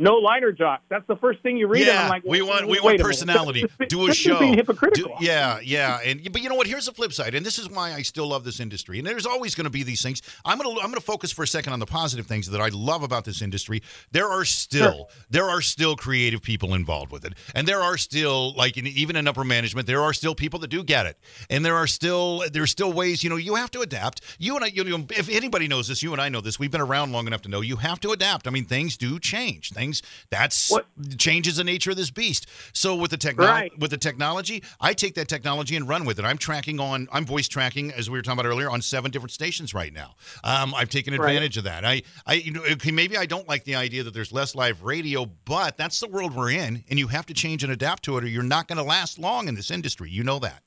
No 0.00 0.14
liner 0.14 0.50
jocks. 0.50 0.82
That's 0.88 1.06
the 1.06 1.16
first 1.16 1.40
thing 1.42 1.58
you 1.58 1.66
read. 1.66 1.82
and 1.82 1.88
Yeah, 1.88 2.02
I'm 2.04 2.08
like, 2.08 2.24
we 2.24 2.40
want 2.40 2.66
we 2.66 2.80
want 2.80 2.98
personality. 3.00 3.66
Do 3.88 4.08
a 4.08 4.14
show. 4.14 4.38
being 4.38 4.56
Do- 4.94 5.10
yeah, 5.20 5.60
yeah, 5.62 6.00
and 6.04 6.32
but 6.32 6.40
you 6.42 6.48
know 6.48 6.54
what? 6.54 6.66
Here's 6.66 6.86
the 6.86 6.92
flip 6.92 7.12
side, 7.12 7.34
and 7.34 7.44
this 7.44 7.58
is 7.58 7.68
why 7.68 7.92
I 7.92 8.02
still 8.02 8.26
love 8.28 8.42
this 8.42 8.60
industry. 8.60 8.98
And 8.98 9.06
there's 9.06 9.26
always 9.26 9.54
going 9.54 9.64
to 9.64 9.70
be 9.70 9.82
these 9.82 10.00
things. 10.02 10.22
I'm 10.44 10.58
gonna 10.58 10.70
I'm 10.80 10.90
gonna 10.90 11.00
focus 11.00 11.32
for 11.32 11.42
a 11.42 11.46
second 11.46 11.74
on 11.74 11.80
the 11.80 11.86
positive 11.86 12.26
things 12.26 12.48
that 12.50 12.60
I 12.60 12.68
love 12.68 13.02
about 13.02 13.24
this 13.26 13.42
industry. 13.42 13.82
There 14.10 14.26
are 14.28 14.44
still 14.46 15.10
there 15.28 15.44
are 15.50 15.60
still 15.60 15.96
creative 15.96 16.40
people 16.42 16.74
involved 16.74 17.12
with 17.12 17.26
it, 17.26 17.34
and 17.54 17.68
there 17.68 17.80
are 17.80 17.98
still 17.98 18.54
like 18.54 18.78
in, 18.78 18.86
even 18.86 19.16
in 19.16 19.28
upper 19.28 19.44
management, 19.44 19.86
there 19.86 20.02
are 20.02 20.14
still 20.14 20.34
people 20.34 20.58
that 20.60 20.68
do 20.68 20.82
get 20.82 21.04
it, 21.04 21.18
and 21.50 21.62
there 21.62 21.76
are 21.76 21.86
still 21.86 22.42
there's 22.50 22.70
still 22.70 22.92
ways. 22.92 23.22
You 23.22 23.28
know, 23.28 23.36
you 23.36 23.56
have 23.56 23.70
to 23.72 23.80
adapt. 23.80 24.22
You 24.38 24.56
and 24.56 24.64
I, 24.64 24.68
you 24.68 24.84
know, 24.84 25.04
if 25.10 25.28
anybody 25.28 25.68
knows 25.68 25.88
this, 25.88 26.02
you 26.02 26.12
and 26.12 26.22
I 26.22 26.30
know 26.30 26.40
this. 26.40 26.58
We've 26.58 26.70
been 26.70 26.80
around 26.80 27.12
long 27.12 27.26
enough 27.26 27.42
to 27.42 27.50
know 27.50 27.60
you 27.60 27.76
have 27.76 28.00
to 28.00 28.12
adapt. 28.12 28.46
I 28.46 28.50
mean, 28.50 28.64
things 28.64 28.96
do 28.96 29.18
change. 29.18 29.70
Things 29.72 29.89
that's 30.30 30.70
What- 30.70 30.86
changes 31.18 31.56
the 31.56 31.64
nature 31.64 31.90
of 31.90 31.96
this 31.96 32.10
beast. 32.10 32.46
So 32.72 32.94
with 32.94 33.10
the 33.10 33.16
technology, 33.16 33.52
Right. 33.52 33.78
with 33.78 33.90
the 33.90 33.98
technology, 33.98 34.62
I 34.80 34.94
take 34.94 35.14
that 35.14 35.28
technology 35.28 35.76
and 35.76 35.88
run 35.88 36.04
with 36.04 36.18
it. 36.18 36.24
I'm 36.24 36.38
tracking 36.38 36.80
on, 36.80 37.08
I'm 37.12 37.24
voice 37.26 37.48
tracking, 37.48 37.92
as 37.92 38.08
we 38.08 38.18
were 38.18 38.22
talking 38.22 38.40
about 38.40 38.48
earlier, 38.48 38.70
on 38.70 38.82
seven 38.82 39.10
different 39.10 39.32
stations 39.32 39.74
right 39.74 39.92
now. 39.92 40.14
Um, 40.44 40.74
I've 40.74 40.88
taken 40.88 41.14
Right. 41.14 41.28
advantage 41.30 41.56
of 41.56 41.64
that. 41.64 41.84
I, 41.84 42.02
I, 42.26 42.34
you 42.34 42.52
know, 42.52 42.62
okay, 42.64 42.90
maybe 42.90 43.16
I 43.16 43.26
don't 43.26 43.48
like 43.48 43.64
the 43.64 43.74
idea 43.76 44.02
that 44.04 44.14
there's 44.14 44.32
less 44.32 44.54
live 44.54 44.82
radio, 44.82 45.26
but 45.26 45.76
that's 45.76 46.00
the 46.00 46.08
world 46.08 46.34
we're 46.34 46.50
in, 46.50 46.84
and 46.88 46.98
you 46.98 47.08
have 47.08 47.26
to 47.26 47.34
change 47.34 47.62
and 47.64 47.72
adapt 47.72 48.02
to 48.04 48.16
it, 48.18 48.24
or 48.24 48.28
you're 48.28 48.42
not 48.42 48.68
going 48.68 48.78
to 48.78 48.82
last 48.84 49.18
long 49.18 49.48
in 49.48 49.54
this 49.54 49.70
industry. 49.70 50.10
You 50.10 50.24
know 50.24 50.38
that. 50.40 50.62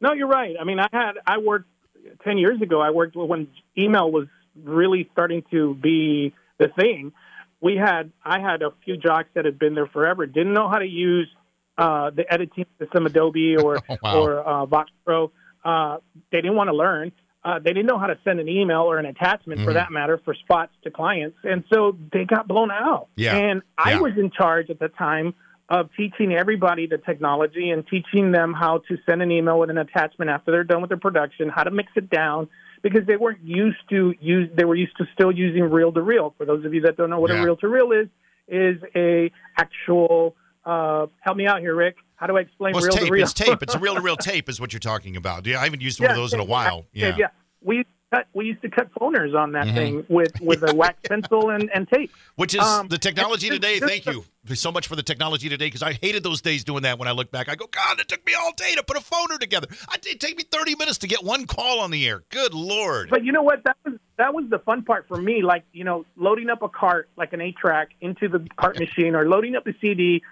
No, 0.00 0.12
you're 0.12 0.26
right. 0.28 0.56
I 0.60 0.64
mean, 0.64 0.80
I 0.80 0.88
had 0.92 1.18
I 1.26 1.38
worked 1.38 1.68
ten 2.24 2.36
years 2.38 2.60
ago. 2.60 2.80
I 2.80 2.90
worked 2.90 3.14
when 3.14 3.46
email 3.78 4.10
was 4.10 4.26
really 4.56 5.08
starting 5.12 5.42
to 5.50 5.74
be 5.74 6.34
the 6.58 6.68
thing. 6.68 7.12
We 7.62 7.76
had 7.76 8.10
I 8.24 8.40
had 8.40 8.60
a 8.62 8.72
few 8.84 8.96
jocks 8.96 9.28
that 9.34 9.44
had 9.46 9.58
been 9.58 9.74
there 9.74 9.86
forever, 9.86 10.26
didn't 10.26 10.52
know 10.52 10.68
how 10.68 10.78
to 10.78 10.86
use 10.86 11.28
uh, 11.78 12.10
the 12.10 12.30
editing 12.30 12.66
system, 12.78 13.06
Adobe 13.06 13.56
or 13.62 13.78
Oh, 13.88 13.96
wow. 14.02 14.20
or 14.20 14.40
uh, 14.40 14.66
Vox 14.66 14.90
Pro. 15.06 15.30
Uh, 15.64 15.98
they 16.32 16.40
didn't 16.40 16.56
want 16.56 16.68
to 16.68 16.74
learn. 16.76 17.12
Uh, 17.44 17.58
they 17.60 17.72
didn't 17.72 17.86
know 17.86 17.98
how 17.98 18.06
to 18.08 18.18
send 18.24 18.40
an 18.40 18.48
email 18.48 18.80
or 18.82 18.98
an 18.98 19.06
attachment, 19.06 19.60
for 19.64 19.70
Mhm. 19.70 19.74
that 19.74 19.90
matter, 19.92 20.20
for 20.24 20.34
spots 20.34 20.72
to 20.84 20.90
clients, 20.90 21.38
and 21.44 21.64
so 21.72 21.96
they 22.12 22.24
got 22.24 22.46
blown 22.48 22.70
out. 22.70 23.08
Yeah. 23.16 23.36
And 23.36 23.62
I 23.78 23.92
Yeah. 23.92 24.00
was 24.00 24.12
in 24.18 24.30
charge 24.30 24.68
at 24.70 24.78
the 24.80 24.88
time 24.88 25.34
of 25.68 25.88
teaching 25.96 26.32
everybody 26.32 26.86
the 26.86 26.98
technology 26.98 27.70
and 27.70 27.86
teaching 27.86 28.30
them 28.32 28.52
how 28.52 28.78
to 28.88 28.98
send 29.08 29.22
an 29.22 29.30
email 29.32 29.58
with 29.58 29.70
an 29.70 29.78
attachment 29.78 30.30
after 30.30 30.50
they're 30.52 30.64
done 30.64 30.82
with 30.82 30.90
their 30.90 30.98
production, 30.98 31.48
how 31.48 31.62
to 31.64 31.70
mix 31.70 31.90
it 31.96 32.10
down, 32.10 32.48
because 32.82 33.06
they 33.06 33.16
weren't 33.16 33.42
used 33.42 33.78
to 33.90 34.14
use. 34.20 34.50
They 34.54 34.64
were 34.64 34.74
used 34.74 34.96
to 34.98 35.04
still 35.14 35.32
using 35.32 35.62
reel 35.62 35.92
to 35.92 36.02
reel. 36.02 36.34
For 36.36 36.44
those 36.44 36.64
of 36.64 36.74
you 36.74 36.80
that 36.82 36.96
don't 36.96 37.10
know 37.10 37.20
what 37.20 37.30
Yeah. 37.30 37.40
a 37.40 37.44
reel 37.44 37.56
to 37.58 37.68
reel 37.68 37.92
is, 37.92 38.08
is 38.48 38.76
a 38.94 39.30
actual. 39.58 40.36
Uh, 40.64 41.06
help 41.20 41.36
me 41.36 41.46
out 41.46 41.60
here, 41.60 41.74
Rick. 41.74 41.96
How 42.16 42.26
do 42.28 42.36
I 42.36 42.40
explain 42.40 42.72
Well, 42.74 42.82
reel 42.82 42.88
it's 42.88 42.96
to 42.96 43.02
tape. 43.02 43.10
reel? 43.12 43.22
It's 43.24 43.32
tape. 43.32 43.62
It's 43.62 43.74
a 43.74 43.78
reel 43.80 43.94
to 43.96 44.00
reel 44.00 44.16
tape, 44.16 44.48
is 44.48 44.60
what 44.60 44.72
you're 44.72 44.78
talking 44.80 45.16
about. 45.16 45.44
Yeah, 45.46 45.60
I 45.60 45.64
haven't 45.64 45.82
used 45.82 46.00
one 46.00 46.10
of 46.10 46.16
those 46.16 46.32
in 46.32 46.38
a 46.40 46.44
while. 46.44 46.86
tape, 46.94 47.16
Yeah. 47.18 47.28
We 47.62 47.78
to 47.78 47.88
cut, 48.12 48.26
we 48.32 48.44
used 48.46 48.62
to 48.62 48.68
cut 48.68 48.92
phoners 48.94 49.34
on 49.36 49.52
that 49.52 49.66
Mhm. 49.66 49.74
thing 49.74 50.06
with 50.08 50.32
with 50.40 50.68
a 50.68 50.74
wax 50.74 50.98
pencil 51.08 51.50
and, 51.50 51.70
and 51.74 51.88
tape. 51.88 52.10
Which 52.36 52.54
is 52.54 52.60
Um, 52.60 52.88
the 52.88 52.98
technology 52.98 53.46
it's 53.48 53.56
today. 53.56 53.78
just- 53.80 53.90
Thank 53.92 54.06
you 54.06 54.24
so 54.54 54.72
much 54.72 54.86
for 54.88 54.96
the 54.96 55.02
technology 55.02 55.48
today 55.48 55.66
because 55.66 55.82
I 55.82 55.92
hated 55.92 56.22
those 56.22 56.40
days 56.40 56.64
doing 56.64 56.82
that 56.82 56.98
when 56.98 57.06
I 57.08 57.12
look 57.12 57.30
back. 57.30 57.48
I 57.48 57.54
go, 57.54 57.66
God, 57.70 58.00
it 58.00 58.08
took 58.08 58.24
me 58.26 58.34
all 58.34 58.52
day 58.56 58.74
to 58.74 58.82
put 58.82 58.96
a 58.96 59.00
phoner 59.00 59.38
together. 59.38 59.68
I- 59.88 59.96
It 60.04 60.20
take 60.20 60.36
me 60.36 60.42
30 60.44 60.74
minutes 60.76 60.98
to 60.98 61.06
get 61.06 61.22
one 61.24 61.46
call 61.46 61.80
on 61.80 61.90
the 61.90 62.06
air. 62.06 62.22
Good 62.30 62.52
Lord. 62.54 63.08
But 63.08 63.24
you 63.24 63.32
know 63.32 63.42
what? 63.42 63.64
That 63.64 63.76
was 63.84 63.94
that 64.18 64.34
was 64.34 64.44
the 64.50 64.58
fun 64.60 64.82
part 64.82 65.08
for 65.08 65.16
me. 65.16 65.42
Like 65.42 65.64
you 65.72 65.84
know, 65.84 66.04
loading 66.16 66.50
up 66.50 66.62
a 66.62 66.68
cart 66.68 67.08
like 67.16 67.32
an 67.32 67.40
eight 67.40 67.56
track 67.56 67.90
into 68.00 68.28
the 68.28 68.46
cart 68.56 68.78
machine, 68.78 69.14
or 69.14 69.26
loading 69.28 69.56
up 69.56 69.66
a 69.66 69.72
CD, 69.80 70.22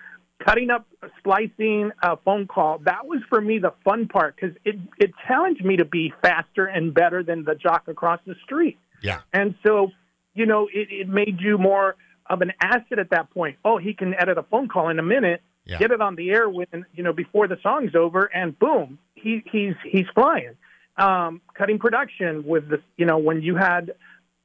cutting 0.45 0.71
up, 0.71 0.87
splicing 1.19 1.91
a 2.03 2.17
phone 2.17 2.47
call. 2.47 2.79
That 2.85 3.07
was 3.07 3.21
for 3.29 3.41
me 3.41 3.59
the 3.59 3.73
fun 3.85 4.09
part 4.09 4.37
because 4.37 4.57
it 4.65 4.77
it 4.99 5.11
challenged 5.27 5.65
me 5.65 5.77
to 5.77 5.85
be 5.85 6.13
faster 6.23 6.67
and 6.67 6.93
better 6.95 7.23
than 7.23 7.45
the 7.45 7.55
jock 7.55 7.89
across 7.89 8.21
the 8.27 8.35
street. 8.45 8.79
yeah. 9.03 9.21
And 9.33 9.55
so, 9.67 9.91
you 10.35 10.47
know, 10.47 10.69
it, 10.73 10.89
it 10.91 11.09
made 11.09 11.41
you 11.41 11.59
more 11.59 11.97
of 12.29 12.43
an 12.43 12.53
asset 12.61 12.99
at 12.99 13.11
that 13.11 13.31
point. 13.31 13.57
Oh, 13.65 13.79
he 13.79 13.93
can 13.95 14.15
edit 14.15 14.39
a 14.39 14.43
phone 14.45 14.69
call 14.69 14.89
in 14.89 14.99
a 14.99 15.03
minute, 15.03 15.43
Yeah. 15.67 15.79
get 15.79 15.91
it 15.91 16.01
on 16.01 16.15
the 16.17 16.31
air 16.31 16.49
when 16.49 16.67
you 16.95 17.03
know 17.03 17.13
before 17.13 17.47
the 17.49 17.59
song's 17.63 17.95
over, 17.95 18.25
and 18.35 18.59
boom, 18.59 18.99
he 19.15 19.43
he's 19.51 19.75
he's 19.85 20.07
flying. 20.15 20.57
Um, 20.97 21.41
cutting 21.55 21.79
production 21.79 22.45
with 22.47 22.69
the 22.69 22.81
you 22.97 23.07
know 23.07 23.19
when 23.19 23.43
you 23.43 23.57
had 23.57 23.93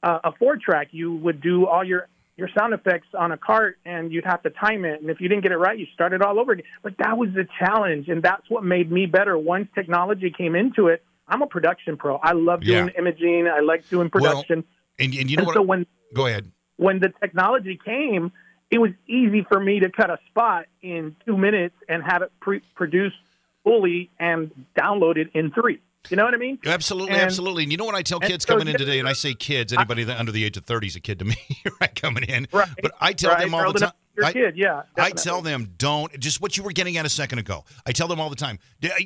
uh, 0.04 0.20
a 0.24 0.32
four 0.34 0.58
track, 0.58 0.90
you 0.92 1.14
would 1.16 1.42
do 1.42 1.68
all 1.68 1.84
your 1.84 2.08
your 2.38 2.50
sound 2.58 2.74
effects 2.74 3.08
on 3.18 3.32
a 3.32 3.38
cart, 3.38 3.78
and 3.86 4.12
you'd 4.12 4.26
have 4.26 4.44
to 4.44 4.50
time 4.50 4.84
it. 4.86 5.02
And 5.02 5.10
if 5.10 5.22
you 5.22 5.30
didn't 5.30 5.44
get 5.44 5.52
it 5.52 5.58
right, 5.58 5.78
you 5.78 5.86
started 5.94 6.22
all 6.22 6.40
over 6.40 6.52
again. 6.54 6.66
But 6.84 6.98
that 7.00 7.18
was 7.18 7.30
the 7.34 7.48
challenge, 7.60 8.10
and 8.10 8.22
that's 8.22 8.50
what 8.50 8.64
made 8.64 8.92
me 8.92 9.06
better. 9.06 9.38
Once 9.38 9.68
technology 9.74 10.34
came 10.36 10.56
into 10.56 10.88
it, 10.88 11.04
I'm 11.28 11.42
a 11.42 11.48
production 11.48 11.98
pro. 11.98 12.18
I 12.18 12.34
love 12.34 12.62
doing 12.62 12.88
Yeah. 12.88 13.00
imaging. 13.00 13.48
I 13.48 13.62
like 13.62 13.88
doing 13.90 14.10
Well, 14.14 14.22
production. 14.24 14.64
And, 15.00 15.14
and 15.16 15.30
you 15.32 15.38
know 15.38 15.42
and 15.42 15.48
what? 15.48 15.56
so 15.56 15.62
when 15.62 15.86
go 16.14 16.26
ahead. 16.28 16.52
when 16.78 17.00
the 17.00 17.12
technology 17.22 17.80
came 17.84 18.32
it 18.72 18.80
was 18.80 18.92
easy 19.08 19.44
for 19.48 19.60
me 19.60 19.80
to 19.80 19.92
cut 19.92 20.10
a 20.10 20.18
spot 20.28 20.66
in 20.82 21.16
two 21.26 21.38
minutes 21.38 21.76
and 21.88 22.02
have 22.04 22.24
it 22.24 22.32
pre- 22.40 22.64
produced 22.76 23.16
fully 23.64 24.10
and 24.20 24.50
downloaded 24.76 25.30
in 25.36 25.52
three. 25.52 25.80
You 26.10 26.18
know 26.18 26.26
what 26.26 26.34
I 26.34 26.38
mean? 26.38 26.60
Absolutely, 26.66 27.14
And- 27.14 27.22
absolutely. 27.22 27.64
And 27.64 27.72
you 27.72 27.78
know 27.78 27.86
what 27.86 27.96
I 27.96 28.02
tell 28.02 28.20
kids 28.20 28.46
so 28.46 28.54
coming 28.54 28.68
in 28.68 28.78
today, 28.78 29.00
and 29.00 29.08
I 29.08 29.14
say 29.14 29.34
kids, 29.34 29.74
anybody 29.74 30.04
that 30.04 30.20
under 30.20 30.32
the 30.32 30.44
age 30.44 30.58
of 30.58 30.66
30 30.66 30.88
is 30.88 30.96
a 30.96 31.00
kid 31.00 31.20
to 31.20 31.26
me, 31.26 31.36
right, 31.82 31.94
coming 31.96 32.24
in. 32.24 32.48
Right. 32.52 32.70
But 32.82 32.94
I 33.02 33.14
tell 33.14 33.32
right? 33.32 33.42
them 33.44 33.54
all 33.54 33.72
the 33.74 33.80
time. 33.80 33.92
To 34.16 34.22
Your 34.22 34.26
I- 34.26 34.34
kid, 34.34 34.56
yeah. 34.58 34.84
I 34.98 35.12
tell 35.12 35.42
them 35.42 35.74
don't 35.78 36.18
just 36.20 36.42
what 36.42 36.56
you 36.56 36.64
were 36.64 36.72
getting 36.72 36.96
at 36.98 37.06
a 37.06 37.10
second 37.10 37.40
ago. 37.40 37.66
I 37.86 37.92
tell 37.92 38.08
them 38.08 38.20
all 38.20 38.30
the 38.30 38.36
time. 38.36 38.60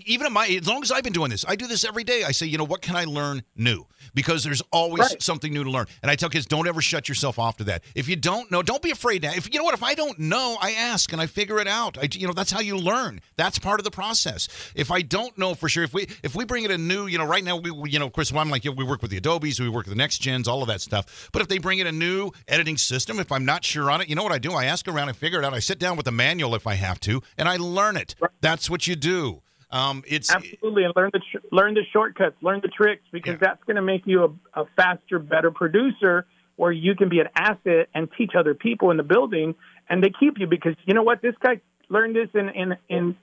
Even 0.05 0.27
at 0.27 0.31
my 0.31 0.45
as 0.47 0.67
long 0.67 0.83
as 0.83 0.91
I've 0.91 1.03
been 1.03 1.13
doing 1.13 1.29
this, 1.31 1.43
I 1.47 1.55
do 1.55 1.65
this 1.67 1.83
every 1.83 2.03
day. 2.03 2.23
I 2.23 2.31
say, 2.31 2.45
you 2.45 2.57
know, 2.57 2.63
what 2.63 2.81
can 2.81 2.95
I 2.95 3.05
learn 3.05 3.43
new? 3.55 3.85
Because 4.13 4.43
there's 4.43 4.61
always 4.71 4.99
Right. 5.01 5.21
something 5.21 5.51
new 5.53 5.63
to 5.63 5.69
learn. 5.71 5.87
And 6.01 6.11
I 6.11 6.15
tell 6.15 6.29
kids, 6.29 6.45
don't 6.45 6.67
ever 6.67 6.81
shut 6.81 7.09
yourself 7.09 7.39
off 7.39 7.57
to 7.57 7.63
that. 7.65 7.83
If 7.95 8.07
you 8.07 8.15
don't 8.15 8.51
know, 8.51 8.61
don't 8.61 8.81
be 8.81 8.91
afraid. 8.91 9.23
Now, 9.23 9.31
if 9.33 9.51
you 9.51 9.59
know 9.59 9.63
what, 9.63 9.73
if 9.73 9.83
I 9.83 9.93
don't 9.95 10.19
know, 10.19 10.57
I 10.61 10.71
ask 10.73 11.11
and 11.11 11.21
I 11.21 11.25
figure 11.27 11.59
it 11.59 11.67
out. 11.67 11.97
I, 11.97 12.07
you 12.11 12.27
know, 12.27 12.33
that's 12.33 12.51
how 12.51 12.59
you 12.59 12.77
learn. 12.77 13.21
That's 13.35 13.57
part 13.59 13.79
of 13.79 13.83
the 13.83 13.91
process. 13.91 14.47
If 14.75 14.91
I 14.91 15.01
don't 15.01 15.35
know 15.37 15.55
for 15.55 15.69
sure, 15.69 15.83
if 15.83 15.93
we 15.93 16.07
if 16.23 16.35
we 16.35 16.45
bring 16.45 16.65
in 16.65 16.71
a 16.71 16.77
new, 16.77 17.07
you 17.07 17.17
know, 17.17 17.25
right 17.25 17.43
now 17.43 17.57
we, 17.57 17.71
we 17.71 17.89
you 17.89 17.99
know, 17.99 18.05
of 18.05 18.13
course, 18.13 18.31
I'm 18.31 18.49
like, 18.49 18.63
we 18.63 18.83
work 18.83 19.01
with 19.01 19.11
the 19.11 19.17
Adobes, 19.17 19.59
we 19.59 19.69
work 19.69 19.87
with 19.87 19.97
the 19.97 20.03
NexGens, 20.03 20.47
all 20.47 20.61
of 20.61 20.67
that 20.67 20.81
stuff. 20.81 21.29
But 21.31 21.41
if 21.41 21.47
they 21.47 21.57
bring 21.57 21.79
in 21.79 21.87
a 21.87 21.91
new 21.91 22.31
editing 22.47 22.77
system, 22.77 23.19
if 23.19 23.31
I'm 23.31 23.45
not 23.45 23.63
sure 23.65 23.89
on 23.89 24.01
it, 24.01 24.09
you 24.09 24.15
know 24.15 24.23
what 24.23 24.31
I 24.31 24.37
do? 24.39 24.53
I 24.53 24.65
ask 24.65 24.87
around 24.87 24.98
and 25.07 25.15
figure 25.15 25.39
it 25.39 25.45
out. 25.45 25.53
I 25.53 25.59
sit 25.59 25.79
down 25.79 25.95
with 25.95 26.05
the 26.05 26.11
manual 26.11 26.53
if 26.55 26.67
I 26.67 26.73
have 26.75 26.99
to, 27.01 27.21
and 27.37 27.47
I 27.47 27.57
learn 27.57 27.95
it. 27.97 28.15
That's 28.41 28.69
what 28.69 28.87
you 28.87 28.95
do. 28.95 29.41
Um, 29.71 30.03
it's 30.07 30.33
Absolutely, 30.33 30.83
and 30.83 30.93
learn 30.95 31.11
the 31.13 31.19
tr- 31.31 31.45
learn 31.51 31.75
the 31.75 31.83
shortcuts, 31.93 32.35
learn 32.41 32.59
the 32.61 32.69
tricks, 32.69 33.03
because 33.11 33.33
Yeah. 33.33 33.37
that's 33.49 33.63
going 33.65 33.75
to 33.75 33.83
make 33.83 34.01
you 34.05 34.23
a, 34.55 34.61
a 34.61 34.65
faster, 34.75 35.19
better 35.19 35.51
producer, 35.51 36.25
where 36.55 36.71
you 36.71 36.95
can 36.95 37.07
be 37.07 37.19
an 37.19 37.27
asset 37.35 37.87
and 37.93 38.09
teach 38.17 38.31
other 38.37 38.55
people 38.55 38.89
in 38.89 38.97
the 38.97 39.03
building, 39.03 39.53
and 39.87 40.03
they 40.03 40.11
keep 40.19 40.39
you 40.39 40.47
because 40.47 40.73
you 40.85 40.93
know 40.95 41.03
what? 41.03 41.21
This 41.21 41.35
guy 41.39 41.61
learned 41.87 42.15
this 42.15 42.29
in 42.33 42.49
in, 42.49 42.77
in 42.89 43.15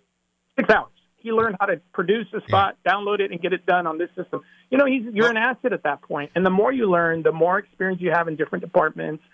six 0.55 0.71
hours. 0.71 0.91
He 1.17 1.33
learned 1.33 1.57
how 1.59 1.67
to 1.67 1.81
produce 1.93 2.29
a 2.33 2.41
spot, 2.43 2.77
download 2.87 3.19
it, 3.19 3.33
and 3.33 3.43
get 3.43 3.53
it 3.53 3.67
done 3.67 3.89
on 3.89 3.99
this 3.99 4.11
system. 4.15 4.43
You 4.71 4.79
know, 4.79 4.87
he's 4.87 5.03
you're 5.13 5.29
an 5.29 5.37
asset 5.37 5.73
at 5.73 5.83
that 5.83 6.01
point. 6.03 6.09
point, 6.09 6.31
and 6.37 6.47
the 6.47 6.51
more 6.51 6.71
you 6.73 6.89
learn, 6.89 7.25
the 7.25 7.33
more 7.33 7.59
experience 7.59 8.01
you 8.01 8.13
have 8.13 8.29
in 8.29 8.37
different 8.37 8.63
departments. 8.65 9.25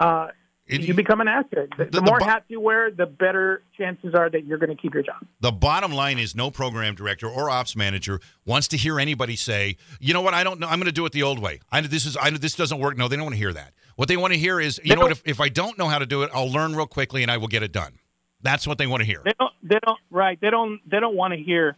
Uh, 0.00 0.28
It- 0.66 0.80
you 0.80 0.94
become 0.94 1.20
an 1.20 1.28
asset. 1.28 1.68
The, 1.76 1.84
The- 1.84 1.90
the 1.90 2.02
more 2.02 2.18
hats 2.20 2.46
you 2.48 2.58
wear, 2.60 2.90
the 2.90 3.04
better 3.06 3.62
chances 3.76 4.14
are 4.14 4.30
that 4.30 4.46
you're 4.46 4.56
going 4.58 4.74
to 4.74 4.80
keep 4.80 4.94
your 4.94 5.02
job. 5.02 5.16
The 5.40 5.52
bottom 5.52 5.92
line 5.92 6.18
is 6.18 6.34
no 6.34 6.50
program 6.50 6.94
director 6.94 7.28
or 7.28 7.50
ops 7.50 7.76
manager 7.76 8.20
wants 8.46 8.68
to 8.68 8.76
hear 8.78 8.98
anybody 8.98 9.36
say, 9.36 9.76
"You 10.00 10.14
know 10.14 10.22
what? 10.22 10.32
I 10.32 10.42
don't 10.42 10.58
know. 10.60 10.66
I'm 10.66 10.78
going 10.78 10.86
to 10.86 10.92
do 10.92 11.04
it 11.04 11.12
the 11.12 11.22
old 11.22 11.38
way. 11.38 11.60
I 11.70 11.82
this 11.82 12.06
is 12.06 12.16
I 12.16 12.30
this 12.30 12.54
doesn't 12.54 12.78
work." 12.78 12.96
No, 12.96 13.08
they 13.08 13.16
don't 13.16 13.26
want 13.26 13.34
to 13.34 13.38
hear 13.38 13.52
that. 13.52 13.74
What 13.96 14.08
they 14.08 14.16
want 14.16 14.32
to 14.32 14.38
hear 14.38 14.58
is, 14.58 14.80
"You 14.82 14.90
They 14.90 14.94
know 14.96 15.02
what? 15.02 15.12
If, 15.12 15.22
if 15.26 15.40
I 15.40 15.48
don't 15.50 15.76
know 15.78 15.88
how 15.88 15.98
to 15.98 16.06
do 16.06 16.22
it, 16.22 16.30
I'll 16.32 16.50
learn 16.50 16.74
real 16.74 16.86
quickly 16.86 17.22
and 17.22 17.30
I 17.30 17.36
will 17.36 17.48
get 17.48 17.62
it 17.62 17.72
done." 17.72 17.98
That's 18.40 18.66
what 18.66 18.76
they 18.78 18.86
want 18.86 19.00
to 19.00 19.06
hear. 19.06 19.20
They 19.24 19.32
don't. 19.38 19.52
They 19.62 19.78
don't. 19.84 19.98
Right. 20.10 20.38
They 20.40 20.50
don't. 20.50 20.80
They 20.88 21.00
don't 21.00 21.14
want 21.16 21.32
to 21.34 21.38
hear. 21.42 21.76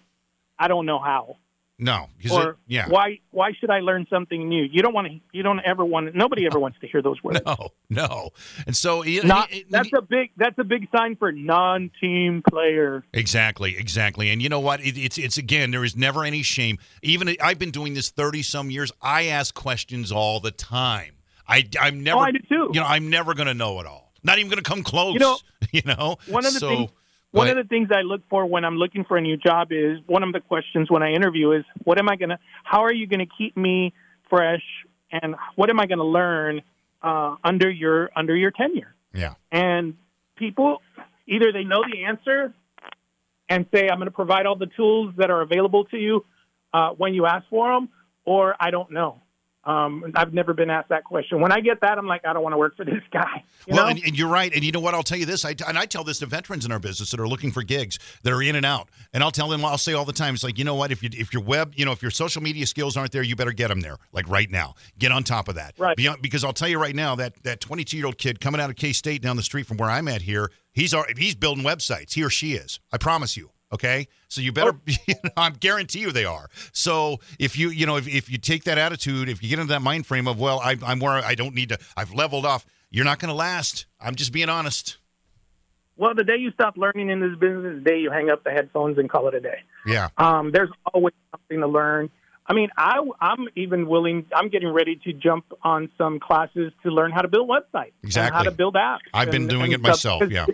I 0.58 0.68
don't 0.68 0.86
know 0.86 0.98
how. 0.98 1.36
No, 1.78 2.08
Or 2.30 2.50
it- 2.50 2.56
yeah, 2.66 2.88
why? 2.88 3.20
Why 3.32 3.52
should 3.52 3.68
I 3.68 3.80
learn 3.80 4.06
something 4.08 4.48
new? 4.48 4.64
You 4.64 4.80
don't 4.80 4.94
want 4.94 5.08
to. 5.08 5.20
You 5.32 5.42
don't 5.42 5.60
ever 5.60 5.84
want. 5.84 6.14
Nobody 6.14 6.46
ever 6.46 6.58
wants 6.58 6.78
to 6.80 6.86
hear 6.86 7.02
those 7.02 7.22
words. 7.22 7.40
no, 7.44 7.68
no. 7.90 8.30
And 8.66 8.74
so 8.74 9.02
Not, 9.02 9.52
you- 9.52 9.64
that's 9.68 9.90
a 9.94 10.00
big. 10.00 10.30
That's 10.38 10.58
a 10.58 10.64
big 10.64 10.88
sign 10.96 11.16
for 11.16 11.32
non-team 11.32 12.42
player. 12.48 13.04
Exactly, 13.12 13.76
exactly. 13.76 14.30
And 14.30 14.40
you 14.40 14.48
know 14.48 14.60
what? 14.60 14.80
It, 14.80 14.96
it's 14.96 15.18
it's 15.18 15.36
again, 15.36 15.70
there 15.70 15.84
is 15.84 15.94
never 15.94 16.24
any 16.24 16.42
shame. 16.42 16.78
Even 17.02 17.36
I've 17.42 17.58
been 17.58 17.72
doing 17.72 17.92
this 17.92 18.08
thirty 18.08 18.42
some 18.42 18.70
years. 18.70 18.90
I 19.02 19.26
ask 19.26 19.54
questions 19.54 20.10
all 20.10 20.40
the 20.40 20.52
time. 20.52 21.12
I 21.46 21.68
I'm 21.78 21.98
oh, 21.98 22.00
never. 22.00 22.18
Oh, 22.18 22.22
I 22.22 22.30
do 22.30 22.38
too. 22.48 22.70
You 22.72 22.80
know, 22.80 22.86
I'm 22.86 23.10
never 23.10 23.34
going 23.34 23.48
to 23.48 23.54
know 23.54 23.80
it 23.80 23.86
all. 23.86 24.12
Not 24.22 24.38
even 24.38 24.50
going 24.50 24.62
to 24.62 24.68
come 24.68 24.82
close. 24.82 25.12
You 25.12 25.20
know, 25.20 25.38
you 25.72 25.82
know. 25.84 26.16
One 26.28 26.46
of 26.46 26.54
the 26.54 26.60
so, 26.60 26.68
things. 26.68 26.90
One 27.36 27.48
of 27.48 27.56
the 27.56 27.68
things 27.68 27.88
I 27.92 28.02
look 28.02 28.22
for 28.28 28.46
when 28.46 28.64
I'm 28.64 28.76
looking 28.76 29.04
for 29.04 29.16
a 29.16 29.20
new 29.20 29.36
job 29.36 29.68
is 29.70 29.98
one 30.06 30.22
of 30.22 30.32
the 30.32 30.40
questions 30.40 30.90
when 30.90 31.02
I 31.02 31.12
interview 31.12 31.52
is 31.52 31.64
what 31.84 31.98
am 31.98 32.08
I 32.08 32.16
gonna? 32.16 32.38
How 32.64 32.84
are 32.84 32.92
you 32.92 33.06
gonna 33.06 33.26
keep 33.38 33.56
me 33.56 33.92
fresh? 34.28 34.62
And 35.12 35.36
what 35.54 35.70
am 35.70 35.78
I 35.78 35.86
gonna 35.86 36.04
learn 36.04 36.62
uh, 37.02 37.36
under 37.44 37.70
your 37.70 38.10
under 38.16 38.34
your 38.34 38.50
tenure? 38.50 38.96
yeah. 39.16 39.34
and 39.50 39.94
people 40.36 40.82
either 41.26 41.52
they 41.52 41.64
know 41.64 41.82
the 41.90 42.04
answer 42.04 42.54
and 43.48 43.66
say 43.74 43.88
i'm 43.88 43.98
going 43.98 44.06
to 44.06 44.12
provide 44.12 44.46
all 44.46 44.56
the 44.56 44.70
tools 44.76 45.14
that 45.16 45.30
are 45.30 45.40
available 45.40 45.84
to 45.86 45.96
you 45.96 46.24
uh, 46.72 46.90
when 46.90 47.14
you 47.14 47.26
ask 47.26 47.44
for 47.48 47.72
them 47.72 47.88
or 48.24 48.54
i 48.60 48.70
don't 48.70 48.90
know 48.90 49.20
um, 49.66 50.04
i've 50.14 50.32
never 50.32 50.54
been 50.54 50.70
asked 50.70 50.88
that 50.88 51.04
question 51.04 51.40
when 51.40 51.52
i 51.52 51.60
get 51.60 51.80
that 51.80 51.98
i'm 51.98 52.06
like 52.06 52.24
i 52.26 52.32
don't 52.32 52.42
want 52.42 52.52
to 52.52 52.58
work 52.58 52.76
for 52.76 52.84
this 52.84 53.02
guy 53.12 53.42
well, 53.68 53.88
and, 53.88 54.00
and 54.04 54.16
you're 54.18 54.28
right. 54.28 54.52
And 54.54 54.64
you 54.64 54.72
know 54.72 54.80
what? 54.80 54.94
I'll 54.94 55.02
tell 55.02 55.18
you 55.18 55.26
this. 55.26 55.44
I, 55.44 55.54
and 55.66 55.78
I 55.78 55.86
tell 55.86 56.04
this 56.04 56.20
to 56.20 56.26
veterans 56.26 56.64
in 56.64 56.72
our 56.72 56.78
business 56.78 57.10
that 57.10 57.20
are 57.20 57.28
looking 57.28 57.50
for 57.50 57.62
gigs 57.62 57.98
that 58.22 58.32
are 58.32 58.42
in 58.42 58.54
and 58.54 58.64
out. 58.64 58.88
And 59.12 59.22
I'll 59.22 59.30
tell 59.30 59.48
them, 59.48 59.64
I'll 59.64 59.78
say 59.78 59.92
all 59.92 60.04
the 60.04 60.12
time, 60.12 60.34
it's 60.34 60.44
like, 60.44 60.58
you 60.58 60.64
know 60.64 60.74
what? 60.74 60.92
If 60.92 61.02
you 61.02 61.10
if 61.12 61.32
your 61.32 61.42
web, 61.42 61.72
you 61.76 61.84
know, 61.84 61.92
if 61.92 62.02
your 62.02 62.10
social 62.10 62.42
media 62.42 62.66
skills 62.66 62.96
aren't 62.96 63.12
there, 63.12 63.22
you 63.22 63.34
better 63.34 63.52
get 63.52 63.68
them 63.68 63.80
there. 63.80 63.96
Like 64.12 64.28
right 64.28 64.50
now, 64.50 64.74
get 64.98 65.12
on 65.12 65.24
top 65.24 65.48
of 65.48 65.56
that. 65.56 65.74
Right. 65.78 65.96
Beyond, 65.96 66.22
because 66.22 66.44
I'll 66.44 66.52
tell 66.52 66.68
you 66.68 66.78
right 66.78 66.94
now 66.94 67.16
that 67.16 67.42
that 67.42 67.60
22 67.60 67.96
year 67.96 68.06
old 68.06 68.18
kid 68.18 68.40
coming 68.40 68.60
out 68.60 68.70
of 68.70 68.76
K 68.76 68.92
State 68.92 69.22
down 69.22 69.36
the 69.36 69.42
street 69.42 69.66
from 69.66 69.76
where 69.78 69.90
I'm 69.90 70.08
at 70.08 70.22
here, 70.22 70.50
he's 70.72 70.94
he's 71.16 71.34
building 71.34 71.64
websites. 71.64 72.14
He 72.14 72.22
or 72.22 72.30
she 72.30 72.54
is. 72.54 72.78
I 72.92 72.98
promise 72.98 73.36
you. 73.36 73.50
Okay, 73.72 74.08
so 74.28 74.40
you 74.40 74.52
better. 74.52 74.72
You 74.86 75.14
know, 75.24 75.30
I 75.36 75.50
guarantee 75.50 76.00
you 76.00 76.12
they 76.12 76.24
are. 76.24 76.48
So 76.72 77.18
if 77.38 77.58
you 77.58 77.70
you 77.70 77.86
know 77.86 77.96
if, 77.96 78.06
if 78.08 78.30
you 78.30 78.38
take 78.38 78.64
that 78.64 78.78
attitude, 78.78 79.28
if 79.28 79.42
you 79.42 79.48
get 79.48 79.58
into 79.58 79.72
that 79.72 79.82
mind 79.82 80.06
frame 80.06 80.28
of 80.28 80.38
well, 80.38 80.60
I, 80.60 80.76
I'm 80.84 81.00
where 81.00 81.12
I 81.14 81.34
don't 81.34 81.54
need 81.54 81.70
to, 81.70 81.78
I've 81.96 82.12
leveled 82.12 82.46
off. 82.46 82.64
You're 82.90 83.04
not 83.04 83.18
going 83.18 83.28
to 83.30 83.34
last. 83.34 83.86
I'm 84.00 84.14
just 84.14 84.32
being 84.32 84.48
honest. 84.48 84.98
well 85.96 86.14
the 86.14 86.22
day 86.24 86.36
you 86.36 86.50
stop 86.52 86.76
learning 86.76 87.10
in 87.10 87.20
this 87.20 87.36
business 87.38 87.82
the 87.82 87.90
day 87.90 87.98
you 87.98 88.10
hang 88.10 88.30
up 88.30 88.44
the 88.44 88.50
headphones 88.50 88.98
and 88.98 89.10
call 89.10 89.26
it 89.28 89.34
a 89.34 89.40
day 89.40 89.58
Yeah. 89.86 90.08
um, 90.18 90.52
there's 90.52 90.70
always 90.94 91.14
something 91.32 91.60
to 91.60 91.66
learn 91.66 92.10
I 92.48 92.52
mean, 92.52 92.68
I, 92.76 93.00
I'm 93.20 93.48
even 93.56 93.88
willing. 93.88 94.24
I'm 94.32 94.50
getting 94.50 94.68
ready 94.68 94.94
to 95.04 95.12
jump 95.12 95.46
on 95.64 95.90
some 95.98 96.20
classes 96.20 96.72
to 96.84 96.90
learn 96.92 97.10
how 97.10 97.22
to 97.22 97.26
build 97.26 97.48
websites, 97.48 97.90
and 98.02 98.04
Exactly. 98.04 98.36
how 98.36 98.44
to 98.44 98.52
build 98.52 98.74
apps. 98.76 98.98
I've 99.12 99.32
been 99.32 99.48
doing 99.48 99.72
it 99.72 99.80
myself, 99.80 100.30
yeah. 100.30 100.46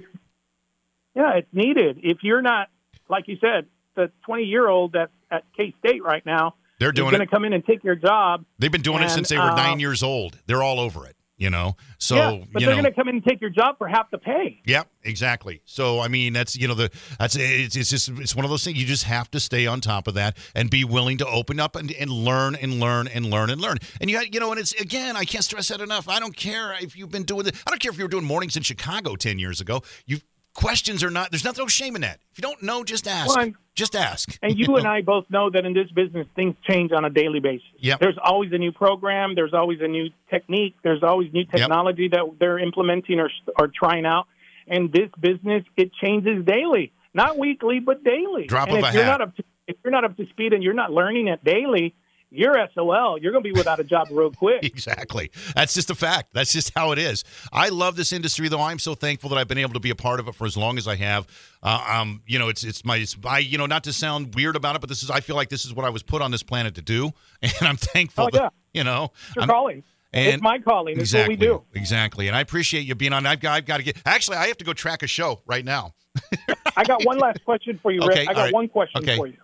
Yeah, 1.15 1.35
it's 1.35 1.49
needed. 1.53 1.99
If 2.03 2.19
you're 2.23 2.41
not, 2.41 2.69
like 3.09 3.29
you 3.29 3.37
said, 3.41 3.67
the 3.95 4.11
20 4.27 4.45
year 4.45 4.69
old 4.69 4.93
that's 4.93 5.13
at 5.31 5.45
K 5.57 5.75
State 5.79 6.03
right 6.03 6.25
now 6.25 6.55
They're 6.79 6.93
doing 6.93 7.11
going 7.11 7.21
to 7.21 7.27
come 7.27 7.45
in 7.45 7.53
and 7.53 7.65
take 7.65 7.85
your 7.85 7.97
job. 7.97 8.45
They've 8.59 8.73
been 8.73 8.83
doing 8.83 9.03
it 9.03 9.11
since 9.11 9.29
they 9.29 9.37
were 9.39 9.43
uh, 9.43 9.57
nine 9.57 9.81
years 9.81 10.03
old. 10.03 10.39
They're 10.47 10.63
all 10.63 10.81
over 10.81 11.07
it. 11.07 11.17
You 11.39 11.51
know. 11.51 11.77
So 11.99 12.15
yeah, 12.15 12.45
but 12.53 12.63
they're 12.63 12.73
going 12.73 12.85
to 12.85 12.93
come 12.93 13.09
in 13.09 13.17
and 13.17 13.25
take 13.25 13.41
your 13.41 13.51
job 13.51 13.77
for 13.77 13.89
half 13.89 14.13
the 14.13 14.19
pay. 14.19 14.61
Yep, 14.65 14.89
exactly. 15.03 15.61
So 15.65 15.99
I 15.99 16.07
mean, 16.07 16.35
that's 16.35 16.55
you 16.55 16.69
know 16.69 16.75
the 16.75 16.91
that's 17.19 17.35
it's, 17.35 17.75
it's 17.75 17.91
just 17.91 18.11
it's 18.11 18.37
one 18.37 18.45
of 18.45 18.51
those 18.51 18.63
things. 18.63 18.79
You 18.79 18.87
just 18.87 19.05
have 19.05 19.29
to 19.33 19.41
stay 19.41 19.67
on 19.67 19.81
top 19.81 20.07
of 20.07 20.15
that 20.15 20.37
and 20.55 20.71
be 20.71 20.85
willing 20.85 21.19
to 21.19 21.27
open 21.27 21.59
up 21.59 21.75
and, 21.75 21.91
and 21.93 22.11
learn 22.11 22.55
and 22.55 22.79
learn 22.79 23.09
and 23.09 23.27
learn 23.27 23.51
and 23.51 23.61
learn. 23.61 23.79
And 24.01 24.09
you 24.09 24.21
you 24.31 24.39
know, 24.39 24.53
and 24.53 24.61
it's 24.61 24.73
again, 24.75 25.17
I 25.17 25.25
can't 25.25 25.43
stress 25.43 25.67
that 25.69 25.81
enough. 25.81 26.09
I 26.09 26.21
don't 26.21 26.37
care 26.37 26.75
if 26.81 26.97
you've 26.97 27.11
been 27.11 27.25
doing 27.25 27.47
it. 27.47 27.57
I 27.67 27.71
don't 27.71 27.81
care 27.81 27.91
if 27.91 27.99
you 27.99 28.05
were 28.05 28.11
doing 28.11 28.25
mornings 28.25 28.57
in 28.57 28.63
Chicago 28.63 29.17
ten 29.17 29.41
years 29.41 29.61
ago. 29.61 29.83
You 30.07 30.19
questions 30.55 31.03
are 31.03 31.11
not. 31.11 31.31
There's 31.31 31.45
nothing 31.45 31.63
no 31.65 31.69
shame 31.69 31.95
in 31.95 32.03
that. 32.03 32.21
If 32.33 32.39
you 32.39 32.43
don't 32.43 32.63
know, 32.63 32.85
just 32.85 33.07
ask. 33.07 33.37
Well, 33.37 33.53
just 33.75 33.97
ask. 33.97 34.39
And 34.43 34.59
you 34.59 34.77
and 34.77 34.87
I 34.87 35.01
both 35.01 35.25
know 35.31 35.49
that 35.51 35.65
in 35.65 35.73
this 35.73 35.91
business, 35.91 36.27
things 36.37 36.55
change 36.69 36.93
on 36.93 37.05
a 37.05 37.11
daily 37.11 37.41
basis. 37.41 37.67
Yep. 37.79 38.01
There's 38.01 38.19
always 38.23 38.53
a 38.53 38.59
new 38.59 38.73
program. 38.73 39.35
There's 39.35 39.55
always 39.55 39.81
a 39.81 39.89
new 39.89 40.11
technique. 40.31 40.77
There's 40.83 41.03
always 41.03 41.33
new 41.33 41.45
technology 41.45 42.09
that 42.09 42.37
they're 42.39 42.59
implementing 42.59 43.19
or, 43.19 43.31
or 43.59 43.69
trying 43.69 44.05
out. 44.05 44.27
And 44.69 44.93
this 44.93 45.11
business, 45.19 45.65
it 45.77 45.93
changes 45.95 46.45
daily, 46.45 46.93
not 47.15 47.39
weekly, 47.39 47.81
but 47.81 48.05
daily. 48.05 48.47
Drop 48.47 48.69
and 48.69 48.79
of 48.79 48.85
if 48.85 48.91
a 48.91 48.95
you're 48.95 49.05
hat. 49.05 49.19
Not 49.19 49.21
up 49.23 49.37
to, 49.37 49.45
if 49.67 49.77
you're 49.83 49.91
not 49.91 50.05
up 50.05 50.17
to 50.19 50.27
speed 50.29 50.53
and 50.53 50.63
you're 50.63 50.75
not 50.75 50.93
learning 50.93 51.29
it 51.29 51.43
daily, 51.43 51.95
you're 52.33 52.57
SOL. 52.75 53.19
You're 53.19 53.31
going 53.33 53.45
to 53.45 53.53
be 53.53 53.57
without 53.57 53.79
a 53.79 53.85
job 53.85 54.09
real 54.11 54.31
quick. 54.31 54.63
Exactly. 54.73 55.31
That's 55.55 55.75
just 55.75 55.91
a 55.91 55.95
fact. 55.95 56.33
That's 56.33 56.53
just 56.53 56.73
how 56.75 56.93
it 56.93 56.99
is. 56.99 57.25
I 57.53 57.69
love 57.69 57.95
this 57.97 58.13
industry, 58.13 58.49
though. 58.49 58.61
I'm 58.61 58.79
so 58.79 58.95
thankful 58.95 59.29
that 59.31 59.37
I've 59.39 59.49
been 59.49 59.59
able 59.59 59.75
to 59.75 59.81
be 59.81 59.91
a 59.91 59.95
part 59.95 60.19
of 60.19 60.29
it 60.29 60.35
for 60.35 60.47
as 60.47 60.57
long 60.57 60.79
as 60.79 60.89
I 60.89 60.97
have. 60.97 61.27
Uh, 61.63 61.85
um, 61.89 62.23
you 62.27 62.39
know, 62.39 62.49
it's 62.49 62.65
it's 62.65 62.85
my 62.85 62.97
it's, 62.97 63.17
I 63.25 63.39
you 63.39 63.59
know 63.59 63.67
not 63.67 63.85
to 63.85 63.93
sound 63.93 64.35
weird 64.35 64.57
about 64.57 64.75
it, 64.77 64.81
but 64.81 64.89
this 64.89 65.03
is 65.03 65.11
I 65.11 65.21
feel 65.21 65.37
like 65.37 65.51
this 65.51 65.65
is 65.65 65.75
what 65.75 65.85
I 65.85 65.91
was 65.91 66.03
put 66.03 66.23
on 66.23 66.31
this 66.31 66.43
planet 66.43 66.75
to 66.77 66.83
do, 66.83 67.13
and 67.43 67.53
I'm 67.63 67.77
thankful. 67.77 68.25
Oh, 68.25 68.29
yeah. 68.33 68.41
that, 68.41 68.53
you 68.73 68.83
know, 68.85 69.13
It's 69.29 69.37
your 69.37 69.43
I'm- 69.43 69.49
calling. 69.49 69.83
and- 70.13 70.35
it's 70.35 70.43
my 70.43 70.59
calling. 70.59 70.95
It's 70.95 71.01
exactly, 71.03 71.37
what 71.37 71.41
we 71.41 71.47
do. 71.47 71.63
exactly. 71.79 72.29
And 72.29 72.37
I 72.37 72.41
appreciate 72.41 72.81
you 72.87 72.95
being 72.95 73.13
on. 73.13 73.27
I've 73.27 73.41
got 73.41 73.53
I've 73.53 73.67
got 73.67 73.77
to 73.77 73.83
get. 73.83 73.97
Actually, 74.07 74.39
I 74.39 74.47
have 74.49 74.57
to 74.59 74.65
go 74.65 74.73
track 74.73 75.03
a 75.03 75.07
show 75.07 75.41
right 75.47 75.65
now. 75.65 75.95
I 76.77 76.85
got 76.85 77.05
one 77.05 77.19
last 77.19 77.45
question 77.45 77.79
for 77.83 77.93
you, 77.93 78.01
Rick. 78.01 78.11
Okay, 78.11 78.27
I 78.27 78.33
got 78.35 78.41
right. 78.43 78.53
one 78.55 78.69
question 78.69 79.03
Okay. 79.03 79.17
for 79.17 79.27
you. 79.27 79.37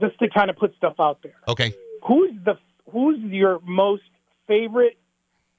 Just 0.00 0.18
to 0.20 0.30
kind 0.30 0.48
of 0.48 0.56
put 0.56 0.74
stuff 0.76 0.94
out 0.98 1.18
there. 1.22 1.34
Okay. 1.46 1.74
Who's 2.06 2.32
the 2.44 2.58
who's 2.90 3.18
your 3.20 3.60
most 3.64 4.02
favorite 4.46 4.98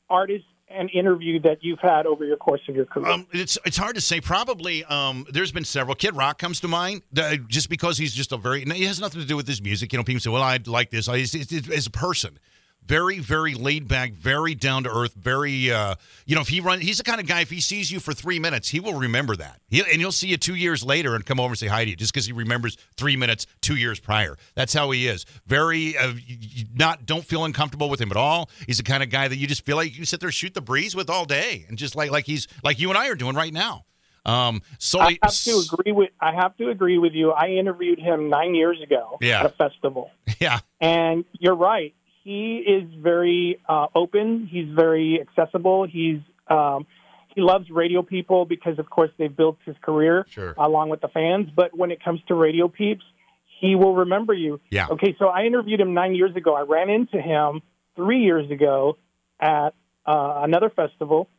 artist 0.09 0.45
and 0.73 0.89
interview 0.91 1.39
that 1.41 1.57
you've 1.61 1.79
had 1.79 2.05
over 2.05 2.25
your 2.25 2.37
course 2.37 2.61
of 2.69 2.75
your 2.75 2.85
career? 2.85 3.11
Um, 3.11 3.27
it's 3.31 3.57
it's 3.65 3.77
hard 3.77 3.95
to 3.95 4.01
say. 4.01 4.21
Probably, 4.21 4.83
um, 4.85 5.25
there's 5.29 5.51
been 5.51 5.65
several. 5.65 5.95
Kid 5.95 6.15
Rock 6.15 6.37
comes 6.37 6.59
to 6.61 6.67
mind, 6.67 7.01
uh, 7.17 7.37
just 7.47 7.69
because 7.69 7.97
he's 7.97 8.13
just 8.13 8.31
a 8.31 8.37
very. 8.37 8.63
It 8.63 8.87
has 8.87 8.99
nothing 8.99 9.21
to 9.21 9.27
do 9.27 9.35
with 9.35 9.47
his 9.47 9.61
music. 9.61 9.91
You 9.93 9.97
know, 9.97 10.03
people 10.03 10.21
say, 10.21 10.29
"Well, 10.29 10.43
I 10.43 10.59
like 10.65 10.89
this." 10.89 11.07
I, 11.07 11.17
it's, 11.17 11.87
a 11.87 11.91
person, 11.91 12.39
very, 12.85 13.19
very 13.19 13.53
laid 13.53 13.87
back, 13.87 14.13
very 14.13 14.55
down 14.55 14.83
to 14.83 14.89
earth, 14.89 15.13
very, 15.13 15.71
uh, 15.71 15.95
you 16.25 16.35
know, 16.35 16.41
if 16.41 16.47
he 16.49 16.59
run, 16.59 16.81
he's 16.81 16.97
the 16.97 17.03
kind 17.03 17.21
of 17.21 17.27
guy, 17.27 17.41
if 17.41 17.49
he 17.49 17.61
sees 17.61 17.91
you 17.91 17.99
for 17.99 18.13
three 18.13 18.39
minutes, 18.39 18.69
he 18.69 18.79
will 18.79 18.95
remember 18.99 19.35
that. 19.35 19.61
He'll, 19.69 19.85
and 19.85 19.95
he'll 19.97 20.11
see 20.11 20.27
you 20.27 20.37
two 20.37 20.55
years 20.55 20.83
later 20.83 21.15
and 21.15 21.25
come 21.25 21.39
over 21.39 21.49
and 21.51 21.57
say 21.59 21.67
hi 21.67 21.83
to 21.85 21.89
you 21.91 21.95
just 21.95 22.11
because 22.13 22.25
he 22.25 22.33
remembers 22.33 22.77
three 22.97 23.15
minutes 23.15 23.45
two 23.61 23.75
years 23.75 23.99
prior. 23.99 24.37
That's 24.55 24.73
how 24.73 24.91
he 24.91 25.07
is. 25.07 25.25
Very, 25.45 25.97
uh, 25.97 26.13
not, 26.73 27.05
don't 27.05 27.23
feel 27.23 27.45
uncomfortable 27.45 27.89
with 27.89 28.01
him 28.01 28.11
at 28.11 28.17
all. 28.17 28.49
He's 28.65 28.77
the 28.77 28.83
kind 28.83 29.03
of 29.03 29.09
guy 29.09 29.27
that 29.27 29.37
you 29.37 29.47
just 29.47 29.63
feel 29.65 29.77
like 29.77 29.91
you 29.91 29.97
can 29.97 30.05
sit 30.05 30.19
there, 30.19 30.31
shoot 30.31 30.53
the 30.53 30.61
breeze 30.61 30.95
with 30.95 31.09
all 31.09 31.25
day 31.25 31.65
and 31.69 31.77
just 31.77 31.95
like, 31.95 32.11
like 32.11 32.25
he's, 32.25 32.47
like 32.63 32.79
you 32.79 32.89
and 32.89 32.97
I 32.97 33.07
are 33.09 33.15
doing 33.15 33.35
right 33.35 33.53
now. 33.53 33.85
Um, 34.23 34.61
so 34.77 34.99
I 34.99 35.17
have 35.23 35.33
to 35.33 35.63
agree 35.73 35.93
with 35.93 36.11
I 36.19 36.31
have 36.35 36.55
to 36.57 36.69
agree 36.69 36.99
with 36.99 37.13
you. 37.13 37.31
I 37.31 37.47
interviewed 37.47 37.97
him 37.97 38.29
nine 38.29 38.53
years 38.53 38.79
ago 38.79 39.17
Yeah. 39.19 39.39
at 39.39 39.45
a 39.47 39.49
festival, 39.49 40.11
yeah, 40.39 40.59
and 40.79 41.25
you're 41.39 41.55
right. 41.55 41.95
He 42.23 42.57
is 42.57 42.83
very 43.01 43.59
uh, 43.67 43.87
open. 43.95 44.47
He's 44.51 44.67
very 44.69 45.19
accessible. 45.21 45.85
He's 45.87 46.19
um, 46.47 46.85
he 47.33 47.41
loves 47.41 47.69
radio 47.69 48.01
people 48.03 48.45
because, 48.45 48.77
of 48.77 48.89
course, 48.89 49.09
they've 49.17 49.35
built 49.35 49.57
his 49.65 49.75
career 49.81 50.25
Sure. 50.29 50.53
along 50.57 50.89
with 50.89 50.99
the 51.01 51.07
fans. 51.07 51.47
But 51.55 51.75
when 51.75 51.89
it 51.91 52.03
comes 52.03 52.19
to 52.27 52.35
radio 52.35 52.67
peeps, 52.67 53.03
he 53.61 53.75
will 53.75 53.95
remember 53.95 54.33
you. 54.33 54.59
Yeah. 54.69 54.87
Okay, 54.89 55.15
so 55.17 55.27
I 55.27 55.43
interviewed 55.45 55.79
him 55.79 55.93
nine 55.93 56.13
years 56.13 56.35
ago. 56.35 56.53
I 56.55 56.61
ran 56.61 56.89
into 56.89 57.21
him 57.21 57.61
three 57.95 58.19
years 58.23 58.51
ago 58.51 58.97
at 59.39 59.69
uh, 60.05 60.41
another 60.43 60.69
festival, 60.69 61.29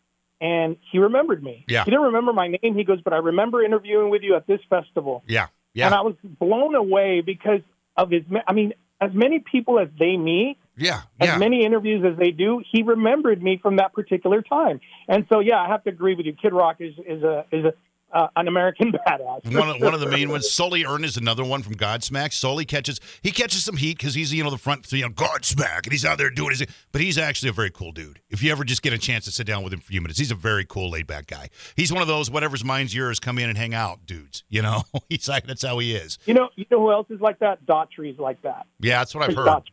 and 0.41 0.77
he 0.91 0.99
remembered 0.99 1.43
me. 1.43 1.65
Yeah. 1.69 1.85
He 1.85 1.91
didn't 1.91 2.07
remember 2.07 2.33
my 2.33 2.49
name. 2.49 2.75
He 2.77 2.85
goes, 2.85 3.01
but 3.03 3.13
I 3.13 3.19
remember 3.19 3.63
interviewing 3.63 4.11
with 4.11 4.23
you 4.23 4.35
at 4.37 4.47
this 4.47 4.61
festival. 4.71 5.23
yeah, 5.29 5.49
Yeah. 5.75 5.87
And 5.87 5.95
I 5.95 6.01
was 6.01 6.15
blown 6.25 6.75
away 6.75 7.21
because 7.21 7.61
of 7.97 8.11
his. 8.11 8.23
I 8.47 8.53
mean, 8.55 8.73
as 9.01 9.11
many 9.13 9.41
people 9.41 9.79
as 9.79 9.89
they 9.99 10.17
meet, 10.17 10.57
yeah, 10.77 11.03
as 11.21 11.29
yeah. 11.29 11.39
many 11.39 11.65
interviews 11.65 12.05
as 12.05 12.19
they 12.19 12.31
do, 12.31 12.63
he 12.71 12.83
remembered 12.83 13.43
me 13.43 13.59
from 13.63 13.77
that 13.77 13.93
particular 13.93 14.43
time. 14.43 14.81
And 15.09 15.27
so, 15.33 15.41
yeah, 15.41 15.61
I 15.61 15.69
have 15.69 15.85
to 15.85 15.91
agree 15.91 16.15
with 16.15 16.27
you. 16.27 16.33
Kid 16.33 16.53
Rock 16.53 16.77
is 16.81 16.95
is 17.07 17.23
a 17.23 17.45
is 17.53 17.65
a 17.67 17.75
uh, 18.13 18.29
an 18.37 18.49
American 18.49 18.93
badass. 19.07 19.57
one 19.59 19.69
of, 19.69 19.81
one 19.81 19.95
of 19.95 20.01
the 20.01 20.09
main 20.09 20.29
ones. 20.29 20.51
Sully 20.51 20.85
Erna 20.85 21.07
is 21.07 21.17
another 21.17 21.45
one 21.45 21.63
from 21.63 21.75
Godsmack. 21.75 22.33
Sully 22.33 22.65
catches 22.65 23.01
he 23.23 23.31
catches 23.31 23.65
some 23.65 23.77
heat 23.77 23.99
because 23.99 24.15
he's 24.15 24.33
you 24.33 24.45
know 24.45 24.51
the 24.51 24.59
front 24.59 24.91
you 24.93 25.03
know 25.03 25.11
Godsmack 25.11 25.85
and 25.85 25.93
he's 25.93 26.05
out 26.05 26.19
there 26.19 26.31
doing 26.31 26.51
his. 26.51 26.65
But 26.93 27.01
he's 27.01 27.19
actually 27.19 27.49
a 27.49 27.53
very 27.53 27.71
cool 27.71 27.93
dude. 27.93 28.21
If 28.31 28.43
you 28.43 28.53
ever 28.53 28.65
just 28.65 28.83
get 28.83 28.93
a 28.93 28.99
chance 28.99 29.25
to 29.25 29.31
sit 29.31 29.47
down 29.47 29.63
with 29.63 29.73
him 29.73 29.81
for 29.81 29.85
a 29.85 29.93
few 29.93 30.01
minutes, 30.01 30.19
he's 30.19 30.31
a 30.31 30.37
very 30.37 30.65
cool, 30.65 30.91
laid 30.91 31.07
back 31.07 31.27
guy. 31.27 31.49
He's 31.77 31.93
one 31.93 32.03
of 32.03 32.09
those 32.09 32.31
whatever's 32.31 32.65
mine's 32.65 32.95
yours, 32.95 33.19
come 33.19 33.39
in 33.39 33.49
and 33.49 33.59
hang 33.59 33.75
out, 33.75 34.07
dudes. 34.07 34.45
You 34.53 34.61
know, 34.61 34.83
he's 35.09 35.31
like 35.31 35.47
that's 35.47 35.63
how 35.63 35.79
he 35.79 35.95
is. 35.95 36.19
You 36.27 36.35
know, 36.35 36.51
you 36.57 36.67
know 36.71 36.79
who 36.79 36.93
else 36.93 37.07
is 37.09 37.23
like 37.23 37.39
that? 37.39 37.65
Daughtry's 37.65 38.19
like 38.19 38.43
that. 38.43 38.67
Yeah, 38.81 38.99
that's 38.99 39.15
what 39.15 39.25
I've 39.25 39.35
heard. 39.35 39.47
Daughtry. 39.47 39.72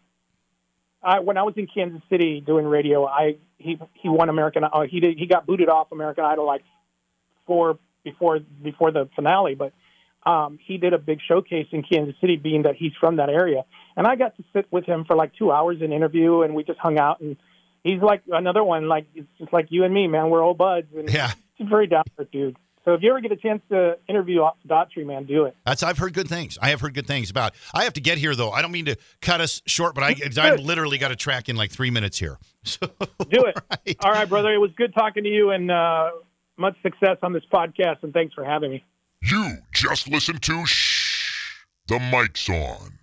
I, 1.01 1.19
when 1.19 1.37
I 1.37 1.43
was 1.43 1.53
in 1.57 1.67
Kansas 1.67 2.01
City 2.09 2.41
doing 2.41 2.65
radio, 2.65 3.05
I 3.05 3.37
he 3.57 3.79
he 3.93 4.09
won 4.09 4.29
American. 4.29 4.63
Uh, 4.63 4.81
he 4.89 4.99
did 4.99 5.17
he 5.17 5.27
got 5.27 5.45
booted 5.45 5.69
off 5.69 5.91
American 5.91 6.25
Idol 6.25 6.45
like 6.45 6.63
four 7.45 7.79
before 8.03 8.39
before 8.39 8.91
the 8.91 9.09
finale, 9.15 9.55
but 9.55 9.73
um, 10.25 10.59
he 10.65 10.77
did 10.77 10.93
a 10.93 10.97
big 10.97 11.19
showcase 11.25 11.67
in 11.71 11.83
Kansas 11.83 12.15
City, 12.19 12.35
being 12.35 12.63
that 12.63 12.75
he's 12.75 12.91
from 12.99 13.17
that 13.17 13.29
area. 13.29 13.63
And 13.95 14.05
I 14.05 14.15
got 14.15 14.35
to 14.37 14.43
sit 14.53 14.67
with 14.71 14.85
him 14.85 15.05
for 15.05 15.15
like 15.15 15.33
two 15.35 15.51
hours 15.51 15.81
in 15.81 15.93
interview, 15.93 16.41
and 16.41 16.55
we 16.55 16.63
just 16.63 16.79
hung 16.79 16.99
out. 16.99 17.21
And 17.21 17.37
he's 17.83 18.01
like 18.01 18.23
another 18.31 18.63
one, 18.63 18.87
like 18.87 19.07
it's 19.15 19.27
just 19.37 19.53
like 19.53 19.67
you 19.69 19.85
and 19.85 19.93
me, 19.93 20.07
man. 20.07 20.29
We're 20.29 20.43
old 20.43 20.57
buds, 20.57 20.87
and 20.95 21.09
Yeah, 21.09 21.31
he's 21.55 21.67
a 21.67 21.69
very 21.69 21.87
down 21.87 22.03
to 22.03 22.11
earth 22.19 22.31
dude. 22.31 22.57
So 22.89 22.95
if 22.95 23.03
you 23.03 23.11
ever 23.11 23.21
get 23.21 23.31
a 23.31 23.35
chance 23.35 23.61
to 23.69 23.99
interview 24.07 24.39
Daughtry, 24.67 25.05
man, 25.05 25.25
do 25.25 25.45
it. 25.45 25.55
that's 25.63 25.83
I've 25.83 25.99
heard 25.99 26.15
good 26.15 26.27
things. 26.27 26.57
I 26.59 26.69
have 26.71 26.81
heard 26.81 26.95
good 26.95 27.05
things 27.05 27.29
about. 27.29 27.53
I 27.71 27.83
have 27.83 27.93
to 27.93 28.01
get 28.01 28.17
here 28.17 28.33
though. 28.33 28.49
I 28.49 28.63
don't 28.63 28.71
mean 28.71 28.85
to 28.85 28.95
cut 29.21 29.41
us 29.41 29.61
short, 29.67 29.93
but 29.93 30.03
I 30.03 30.15
I 30.41 30.55
literally 30.55 30.97
got 30.97 31.09
to 31.09 31.15
track 31.15 31.49
in 31.49 31.55
like 31.55 31.69
three 31.69 31.91
minutes 31.91 32.17
here. 32.17 32.39
So, 32.63 32.87
Do 33.29 33.45
it. 33.45 33.57
right. 33.71 33.95
All 34.01 34.11
right, 34.11 34.27
brother. 34.27 34.51
It 34.53 34.57
was 34.57 34.71
good 34.75 34.93
talking 34.93 35.23
to 35.23 35.29
you, 35.29 35.51
and 35.51 35.71
uh, 35.71 36.09
much 36.57 36.75
success 36.81 37.17
on 37.23 37.31
this 37.31 37.43
podcast. 37.53 38.03
And 38.03 38.11
thanks 38.11 38.33
for 38.33 38.43
having 38.43 38.71
me. 38.71 38.83
You 39.21 39.59
just 39.71 40.09
listened 40.09 40.41
to 40.41 40.65
Shh. 40.65 41.63
The 41.87 41.99
mic's 41.99 42.49
on. 42.49 42.98